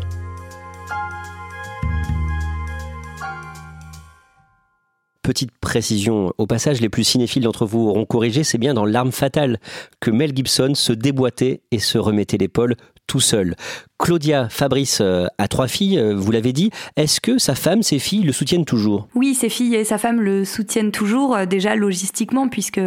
Petite 5.29 5.51
précision, 5.61 6.33
au 6.39 6.47
passage, 6.47 6.81
les 6.81 6.89
plus 6.89 7.03
cinéphiles 7.03 7.43
d'entre 7.43 7.67
vous 7.67 7.87
auront 7.87 8.05
corrigé, 8.05 8.43
c'est 8.43 8.57
bien 8.57 8.73
dans 8.73 8.85
L'arme 8.85 9.11
fatale 9.11 9.59
que 9.99 10.09
Mel 10.09 10.35
Gibson 10.35 10.71
se 10.73 10.91
déboîtait 10.91 11.61
et 11.69 11.77
se 11.77 11.99
remettait 11.99 12.37
l'épaule 12.37 12.75
tout 13.09 13.19
seul. 13.19 13.55
Claudia 13.99 14.47
Fabrice 14.47 14.99
euh, 15.01 15.27
a 15.37 15.49
trois 15.49 15.67
filles, 15.67 15.99
euh, 15.99 16.15
vous 16.15 16.31
l'avez 16.31 16.53
dit. 16.53 16.71
Est-ce 16.95 17.19
que 17.19 17.37
sa 17.37 17.53
femme, 17.53 17.83
ses 17.83 17.99
filles 17.99 18.23
le 18.23 18.31
soutiennent 18.31 18.63
toujours? 18.63 19.09
Oui, 19.13 19.35
ses 19.35 19.49
filles 19.49 19.75
et 19.75 19.83
sa 19.83 19.97
femme 19.97 20.21
le 20.21 20.45
soutiennent 20.45 20.93
toujours, 20.93 21.35
euh, 21.35 21.45
déjà 21.45 21.75
logistiquement, 21.75 22.47
puisque 22.47 22.79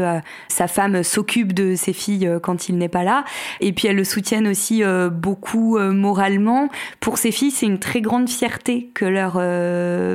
sa 0.48 0.68
femme 0.68 1.02
s'occupe 1.02 1.52
de 1.52 1.74
ses 1.74 1.92
filles 1.92 2.38
quand 2.42 2.70
il 2.70 2.78
n'est 2.78 2.88
pas 2.88 3.04
là. 3.04 3.24
Et 3.60 3.74
puis 3.74 3.88
elles 3.88 3.96
le 3.96 4.04
soutiennent 4.04 4.48
aussi 4.48 4.82
beaucoup 5.10 5.78
moralement. 5.78 6.68
Pour 7.00 7.18
ses 7.18 7.30
filles, 7.30 7.50
c'est 7.50 7.66
une 7.66 7.78
très 7.78 8.00
grande 8.00 8.28
fierté 8.28 8.90
que 8.94 9.04
leur 9.04 9.34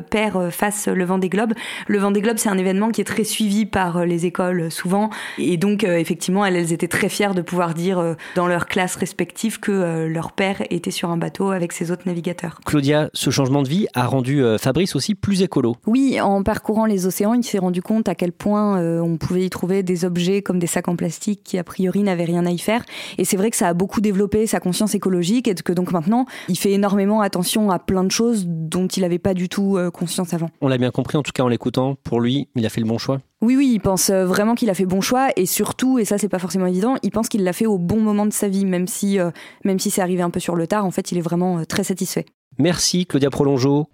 père 0.10 0.50
fasse 0.52 0.88
le 0.88 1.06
Vendée 1.06 1.30
Globe. 1.30 1.54
Le 1.88 2.00
Vendée 2.00 2.22
Globe, 2.22 2.38
c'est 2.38 2.50
un 2.50 2.58
événement 2.58 2.90
qui 2.90 3.02
est 3.02 3.06
très 3.06 3.24
suivi 3.24 3.66
par 3.66 4.06
les 4.06 4.26
écoles 4.26 4.72
souvent. 4.72 5.10
Et 5.38 5.58
donc, 5.58 5.84
effectivement, 5.84 6.46
elles, 6.46 6.56
elles 6.56 6.74
étaient 6.74 6.88
très 6.88 7.10
fières 7.10 7.36
de 7.36 7.42
pouvoir 7.42 7.74
dire 7.74 8.16
dans 8.36 8.48
leurs 8.48 8.68
classes 8.68 8.96
respectives 8.96 9.60
que 9.60 9.97
leur 10.06 10.34
père 10.34 10.62
était 10.70 10.92
sur 10.92 11.10
un 11.10 11.18
bateau 11.18 11.50
avec 11.50 11.72
ses 11.72 11.92
autres 11.92 12.04
navigateurs. 12.06 12.60
Claudia, 12.66 13.10
ce 13.14 13.30
changement 13.30 13.64
de 13.64 13.70
vie 13.70 13.88
a 13.94 14.06
rendu 14.06 14.44
euh, 14.44 14.58
Fabrice 14.58 14.96
aussi 14.96 15.16
plus 15.16 15.42
écolo. 15.42 15.76
Oui, 15.86 16.20
en 16.22 16.44
parcourant 16.44 16.86
les 16.86 17.06
océans, 17.06 17.34
il 17.34 17.44
s'est 17.44 17.58
rendu 17.58 17.82
compte 17.82 18.10
à 18.10 18.16
quel 18.16 18.32
point 18.32 18.80
euh, 18.80 19.00
on 19.00 19.18
pouvait 19.18 19.46
y 19.46 19.50
trouver 19.50 19.84
des 19.84 20.06
objets 20.06 20.42
comme 20.42 20.60
des 20.60 20.68
sacs 20.68 20.88
en 20.88 20.96
plastique 20.96 21.42
qui 21.44 21.58
a 21.58 21.64
priori 21.64 22.04
n'avaient 22.04 22.26
rien 22.26 22.46
à 22.46 22.52
y 22.52 22.60
faire. 22.60 22.84
Et 23.18 23.26
c'est 23.26 23.38
vrai 23.38 23.50
que 23.50 23.58
ça 23.58 23.68
a 23.68 23.74
beaucoup 23.74 24.02
développé 24.02 24.48
sa 24.48 24.60
conscience 24.60 24.96
écologique 24.96 25.48
et 25.48 25.56
que 25.56 25.74
donc 25.74 25.92
maintenant, 25.92 26.26
il 26.50 26.58
fait 26.58 26.72
énormément 26.72 27.22
attention 27.22 27.72
à 27.72 27.80
plein 27.80 28.04
de 28.04 28.12
choses 28.12 28.46
dont 28.48 28.88
il 28.88 29.02
n'avait 29.02 29.20
pas 29.20 29.34
du 29.34 29.50
tout 29.50 29.78
euh, 29.78 29.92
conscience 29.92 30.34
avant. 30.34 30.50
On 30.62 30.68
l'a 30.68 30.78
bien 30.78 30.92
compris 30.92 31.18
en 31.18 31.24
tout 31.24 31.32
cas 31.32 31.44
en 31.44 31.48
l'écoutant. 31.48 31.96
Pour 32.04 32.20
lui, 32.20 32.48
il 32.56 32.66
a 32.66 32.70
fait 32.70 32.82
le 32.82 32.88
bon 32.88 32.98
choix. 32.98 33.20
Oui, 33.42 33.56
oui, 33.56 33.70
il 33.74 33.80
pense 33.80 34.10
vraiment 34.10 34.56
qu'il 34.56 34.70
a 34.70 34.74
fait 34.74 34.86
bon 34.86 35.00
choix 35.00 35.30
et 35.36 35.46
surtout, 35.46 36.00
et 36.00 36.06
ça 36.06 36.18
c'est 36.18 36.30
pas 36.30 36.40
forcément 36.40 36.66
évident, 36.66 36.96
il 37.04 37.12
pense 37.12 37.30
qu'il 37.30 37.44
l'a 37.44 37.54
fait 37.54 37.68
au 37.68 37.78
bon 37.78 38.02
moment 38.02 38.26
de 38.26 38.34
sa 38.34 38.48
vie, 38.48 38.66
même 38.66 38.88
si, 38.88 39.20
même 39.64 39.78
si 39.78 39.92
c'est 39.92 40.02
arrivé 40.02 40.24
un 40.24 40.32
peu 40.32 40.40
sur 40.40 40.56
le 40.56 40.66
tard. 40.66 40.86
En 40.86 40.92
fait, 40.92 41.12
il 41.12 41.20
est 41.20 41.22
vraiment 41.22 41.64
très 41.66 41.84
satisfait. 41.84 42.26
Merci 42.58 43.06
Claudia 43.06 43.30
Prolongeau. 43.30 43.88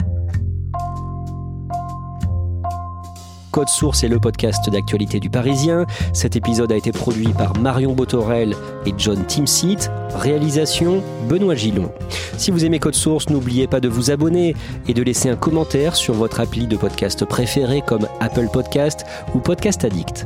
Code 3.54 3.70
Source 3.70 4.04
est 4.04 4.08
le 4.08 4.20
podcast 4.20 4.68
d'actualité 4.72 5.20
du 5.20 5.30
Parisien. 5.30 5.86
Cet 6.12 6.36
épisode 6.36 6.72
a 6.72 6.76
été 6.76 6.92
produit 6.92 7.28
par 7.28 7.56
Marion 7.60 7.94
Botorel 7.94 8.56
et 8.88 8.94
John 8.98 9.24
Timsit. 9.28 9.92
Réalisation 10.16 11.04
Benoît 11.30 11.54
Gillon. 11.54 11.92
Si 12.38 12.50
vous 12.50 12.66
aimez 12.66 12.80
Code 12.80 12.96
Source, 12.96 13.30
n'oubliez 13.30 13.68
pas 13.68 13.80
de 13.80 13.88
vous 13.88 14.10
abonner 14.10 14.56
et 14.88 14.96
de 14.96 15.04
laisser 15.04 15.30
un 15.30 15.36
commentaire 15.36 15.96
sur 15.96 16.16
votre 16.16 16.40
appli 16.40 16.66
de 16.66 16.76
podcast 16.76 17.26
préféré 17.26 17.84
comme 17.86 18.08
Apple 18.22 18.48
Podcast 18.52 19.06
ou 19.36 19.40
Podcast 19.40 19.86
Addict. 19.86 20.26